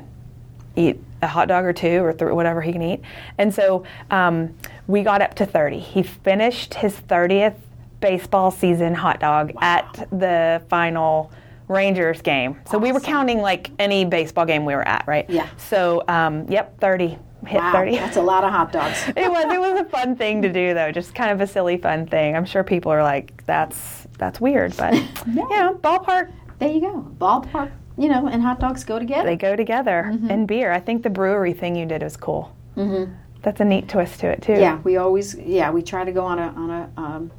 eat 0.75 0.99
a 1.21 1.27
hot 1.27 1.47
dog 1.47 1.65
or 1.65 1.73
two 1.73 2.03
or 2.03 2.13
th- 2.13 2.31
whatever 2.31 2.61
he 2.61 2.71
can 2.71 2.81
eat. 2.81 3.01
And 3.37 3.53
so 3.53 3.83
um, 4.11 4.55
we 4.87 5.03
got 5.03 5.21
up 5.21 5.35
to 5.35 5.45
30. 5.45 5.79
He 5.79 6.03
finished 6.03 6.73
his 6.75 6.93
30th 6.93 7.55
baseball 7.99 8.51
season 8.51 8.93
hot 8.93 9.19
dog 9.19 9.51
at 9.59 10.07
the 10.11 10.61
final 10.69 11.31
Rangers 11.67 12.21
game. 12.21 12.59
So 12.69 12.77
we 12.77 12.91
were 12.91 12.99
counting 12.99 13.39
like 13.39 13.69
any 13.77 14.03
baseball 14.05 14.45
game 14.45 14.65
we 14.65 14.73
were 14.73 14.87
at, 14.87 15.05
right? 15.07 15.29
Yeah. 15.29 15.47
So 15.57 16.03
um, 16.07 16.49
yep, 16.49 16.79
30. 16.79 17.17
Hit 17.47 17.57
Wow, 17.57 17.71
30. 17.71 17.91
that's 17.95 18.17
a 18.17 18.21
lot 18.21 18.43
of 18.43 18.51
hot 18.51 18.71
dogs. 18.71 19.03
it 19.15 19.29
was 19.31 19.45
it 19.45 19.59
was 19.59 19.79
a 19.79 19.85
fun 19.85 20.15
thing 20.15 20.41
to 20.41 20.51
do 20.51 20.73
though, 20.73 20.91
just 20.91 21.15
kind 21.15 21.31
of 21.31 21.41
a 21.41 21.47
silly 21.47 21.77
fun 21.77 22.05
thing. 22.07 22.35
I'm 22.35 22.45
sure 22.45 22.63
people 22.63 22.91
are 22.91 23.03
like, 23.03 23.45
that's 23.45 24.07
that's 24.17 24.41
weird, 24.41 24.75
but 24.77 24.93
you 25.27 25.47
know, 25.49 25.79
ballpark 25.81 26.31
There 26.59 26.69
you 26.69 26.81
go. 26.81 27.07
Ballpark, 27.17 27.71
you 27.97 28.09
know, 28.09 28.27
and 28.27 28.41
hot 28.43 28.59
dogs 28.59 28.83
go 28.83 28.99
together. 28.99 29.23
they 29.25 29.37
go 29.37 29.55
together. 29.55 30.11
And 30.29 30.47
beer. 30.47 30.71
I 30.71 30.79
think 30.81 31.03
the 31.03 31.09
brewery 31.09 31.53
thing 31.53 31.75
you 31.75 31.85
did 31.85 32.03
was 32.03 32.17
cool. 32.17 32.53
Mm-hmm. 32.75 33.13
That's 33.41 33.61
a 33.61 33.65
neat 33.65 33.87
twist 33.87 34.19
to 34.19 34.27
it 34.27 34.41
too. 34.41 34.53
yeah, 34.53 34.79
we 34.83 34.97
always 34.97 35.35
yeah 35.35 35.71
we 35.71 35.81
try 35.81 36.03
to 36.03 36.11
go 36.11 36.25
on 36.25 36.39
a 36.39 36.47
on 36.57 36.69
a 36.69 36.89
um, 36.97 37.31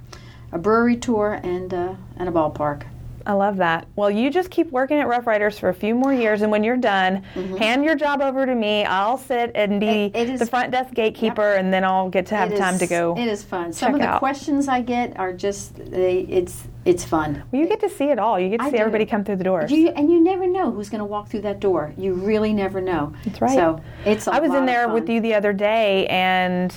a 0.53 0.59
brewery 0.59 0.97
tour 0.97 1.39
and 1.45 1.73
uh, 1.75 1.95
and 2.17 2.29
a 2.29 2.33
ballpark. 2.33 2.85
I 3.31 3.35
love 3.35 3.59
that. 3.59 3.87
Well, 3.95 4.11
you 4.11 4.29
just 4.29 4.51
keep 4.51 4.73
working 4.73 4.99
at 4.99 5.07
Rough 5.07 5.25
Riders 5.25 5.57
for 5.57 5.69
a 5.69 5.75
few 5.75 5.95
more 5.95 6.13
years, 6.13 6.43
and 6.43 6.51
when 6.51 6.65
you're 6.65 6.77
done, 6.77 7.23
hand 7.61 7.85
your 7.85 7.95
job 7.95 8.21
over 8.21 8.45
to 8.45 8.55
me. 8.57 8.85
I'll 8.85 9.17
sit 9.19 9.53
and 9.55 9.79
be 9.79 9.87
Mm-hmm. 9.87 10.17
It- 10.17 10.29
it 10.29 10.31
is- 10.31 10.41
the 10.41 10.47
front 10.47 10.73
desk 10.73 10.93
gatekeeper, 10.95 11.53
and 11.55 11.73
then 11.73 11.85
I'll 11.85 12.09
get 12.09 12.27
to 12.27 12.35
have 12.35 12.51
It 12.53 12.59
time 12.59 12.75
is- 12.75 12.81
to 12.81 12.87
go. 12.89 13.15
It 13.17 13.29
is 13.29 13.45
fun. 13.45 13.73
Some 13.73 13.95
of 13.95 14.01
the 14.01 14.09
out. 14.09 14.19
questions 14.19 14.67
I 14.67 14.81
get 14.81 15.17
are 15.17 15.33
just 15.33 15.77
they. 15.77 16.21
It's 16.29 16.65
it's 16.85 17.05
fun. 17.05 17.43
well, 17.53 17.61
you 17.63 17.69
get 17.69 17.79
to 17.81 17.89
see 17.89 18.07
it 18.07 18.19
all. 18.19 18.41
You 18.41 18.49
get 18.49 18.59
to 18.61 18.65
I 18.65 18.71
see 18.71 18.77
do. 18.77 18.81
everybody 18.81 19.07
come 19.07 19.23
through 19.23 19.37
the 19.37 19.45
door. 19.45 19.65
You, 19.69 19.91
and 19.91 20.11
you 20.11 20.21
never 20.21 20.47
know 20.49 20.73
who's 20.73 20.89
going 20.89 21.01
to 21.01 21.05
walk 21.05 21.29
through 21.29 21.43
that 21.43 21.61
door. 21.61 21.93
You 21.97 22.15
really 22.15 22.53
never 22.53 22.81
know. 22.81 23.13
That's 23.25 23.41
right. 23.41 23.51
So 23.55 23.81
it's. 24.05 24.27
I 24.27 24.41
was 24.41 24.53
in 24.55 24.67
there 24.67 24.89
with 24.89 25.09
you 25.09 25.21
the 25.21 25.35
other 25.35 25.53
day, 25.53 26.07
and 26.09 26.75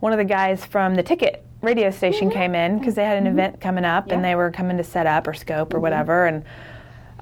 one 0.00 0.12
of 0.12 0.18
the 0.18 0.24
guys 0.24 0.64
from 0.64 0.96
the 0.96 1.02
ticket 1.04 1.44
radio 1.64 1.90
station 1.90 2.30
came 2.30 2.54
in 2.54 2.78
because 2.78 2.94
they 2.94 3.04
had 3.04 3.18
an 3.18 3.26
event 3.26 3.60
coming 3.60 3.84
up, 3.84 4.04
Mm-hmm. 4.04 4.10
Yeah. 4.10 4.14
Mm-hmm. 4.16 4.16
and 4.16 4.24
they 4.24 4.34
were 4.34 4.50
coming 4.50 4.76
to 4.76 4.84
set 4.84 5.06
up 5.06 5.26
or 5.26 5.34
scope 5.34 5.74
or 5.74 5.80
whatever, 5.80 6.26
and. 6.26 6.44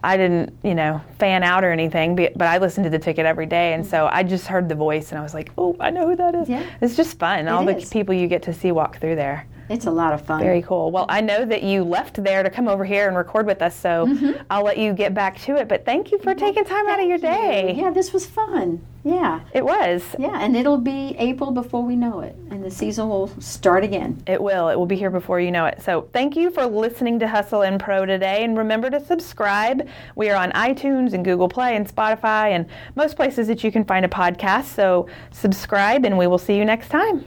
I 0.05 0.16
didn't, 0.16 0.59
you 0.64 0.74
know, 0.74 1.00
fan 1.20 1.44
out 1.44 1.62
or 1.62 1.70
anything, 1.70 2.16
but, 2.16 2.42
I 2.42 2.59
listened 2.59 2.83
to 2.83 2.90
the 2.90 2.98
ticket 2.98 3.24
every 3.24 3.46
day, 3.46 3.72
and 3.72 3.87
so 3.87 4.09
I 4.11 4.24
just 4.24 4.48
heard 4.48 4.68
the 4.68 4.74
voice, 4.74 5.12
and 5.12 5.18
I 5.20 5.22
was 5.22 5.33
like, 5.33 5.52
"Oh, 5.57 5.76
I 5.78 5.90
know 5.90 6.09
who 6.09 6.16
that 6.16 6.35
is." 6.35 6.48
Mm-hmm. 6.48 6.52
Yeah. 6.55 6.64
It's 6.81 6.96
just 6.96 7.20
fun. 7.20 7.46
All 7.46 7.64
the 7.64 7.74
people 7.92 8.12
you 8.12 8.26
get 8.26 8.42
to 8.42 8.52
see 8.52 8.72
walk 8.72 8.98
through 8.98 9.14
there. 9.14 9.46
It's 9.68 9.87
a 9.87 9.90
lot 9.90 10.12
of 10.12 10.22
fun. 10.22 10.40
Very 10.40 10.62
cool. 10.62 10.90
Well, 10.90 11.07
I 11.09 11.20
know 11.20 11.44
that 11.44 11.62
you 11.62 11.85
left 11.85 12.22
there 12.22 12.42
to 12.42 12.51
come 12.51 12.68
over 12.68 12.85
here 12.85 13.09
and 13.09 13.16
record 13.16 13.46
with 13.46 13.62
us, 13.62 13.75
so 13.75 14.07
Mm-hmm. 14.07 14.42
I'll 14.51 14.64
let 14.64 14.79
you 14.79 14.92
get 14.92 15.14
back 15.14 15.38
to 15.42 15.57
it. 15.57 15.68
But 15.68 15.85
thank 15.85 16.11
you 16.12 16.18
for 16.18 16.35
taking 16.35 16.64
time 16.64 16.88
out 16.88 17.01
of 17.01 17.07
your 17.09 17.18
day. 17.18 17.75
Yeah, 17.77 17.90
this 17.90 18.12
was 18.12 18.27
fun. 18.27 18.85
Yeah, 19.05 19.40
It 19.53 19.64
was. 19.64 20.05
yeah, 20.16 20.38
and 20.40 20.57
it'll 20.57 20.79
be 20.79 21.16
April 21.18 21.51
before 21.51 21.83
we 21.83 21.96
know 21.96 22.20
it, 22.20 22.37
and 22.51 22.62
the 22.62 22.70
season 22.70 23.09
will 23.09 23.27
start 23.40 23.83
again. 23.83 24.22
It 24.29 24.40
will. 24.40 24.68
It 24.68 24.77
will 24.79 24.87
be 24.87 24.94
here 24.94 25.11
before 25.11 25.40
you 25.40 25.51
know 25.51 25.66
it. 25.66 25.83
So 25.83 26.09
thank 26.12 26.37
you 26.37 26.53
for 26.53 26.64
listening 26.66 27.18
to 27.18 27.27
Hustle 27.27 27.62
and 27.62 27.81
Pro 27.81 28.07
today. 28.07 28.44
And 28.44 28.57
remember 28.57 28.90
to 28.90 29.05
subscribe. 29.05 29.88
We 30.14 30.31
are 30.31 30.37
on 30.37 30.53
iTunes 30.53 31.14
and 31.14 31.25
Google 31.25 31.48
Play 31.48 31.75
and 31.75 31.85
Spotify 31.88 32.51
and 32.51 32.66
most 32.94 33.16
places 33.16 33.48
that 33.48 33.64
you 33.64 33.72
can 33.72 33.85
find 33.85 34.05
a 34.05 34.09
podcast. 34.09 34.66
So 34.66 35.09
subscribe, 35.33 36.05
and 36.05 36.16
we 36.16 36.29
will 36.29 36.38
see 36.38 36.57
you 36.57 36.64
next 36.64 36.88
time. 36.88 37.25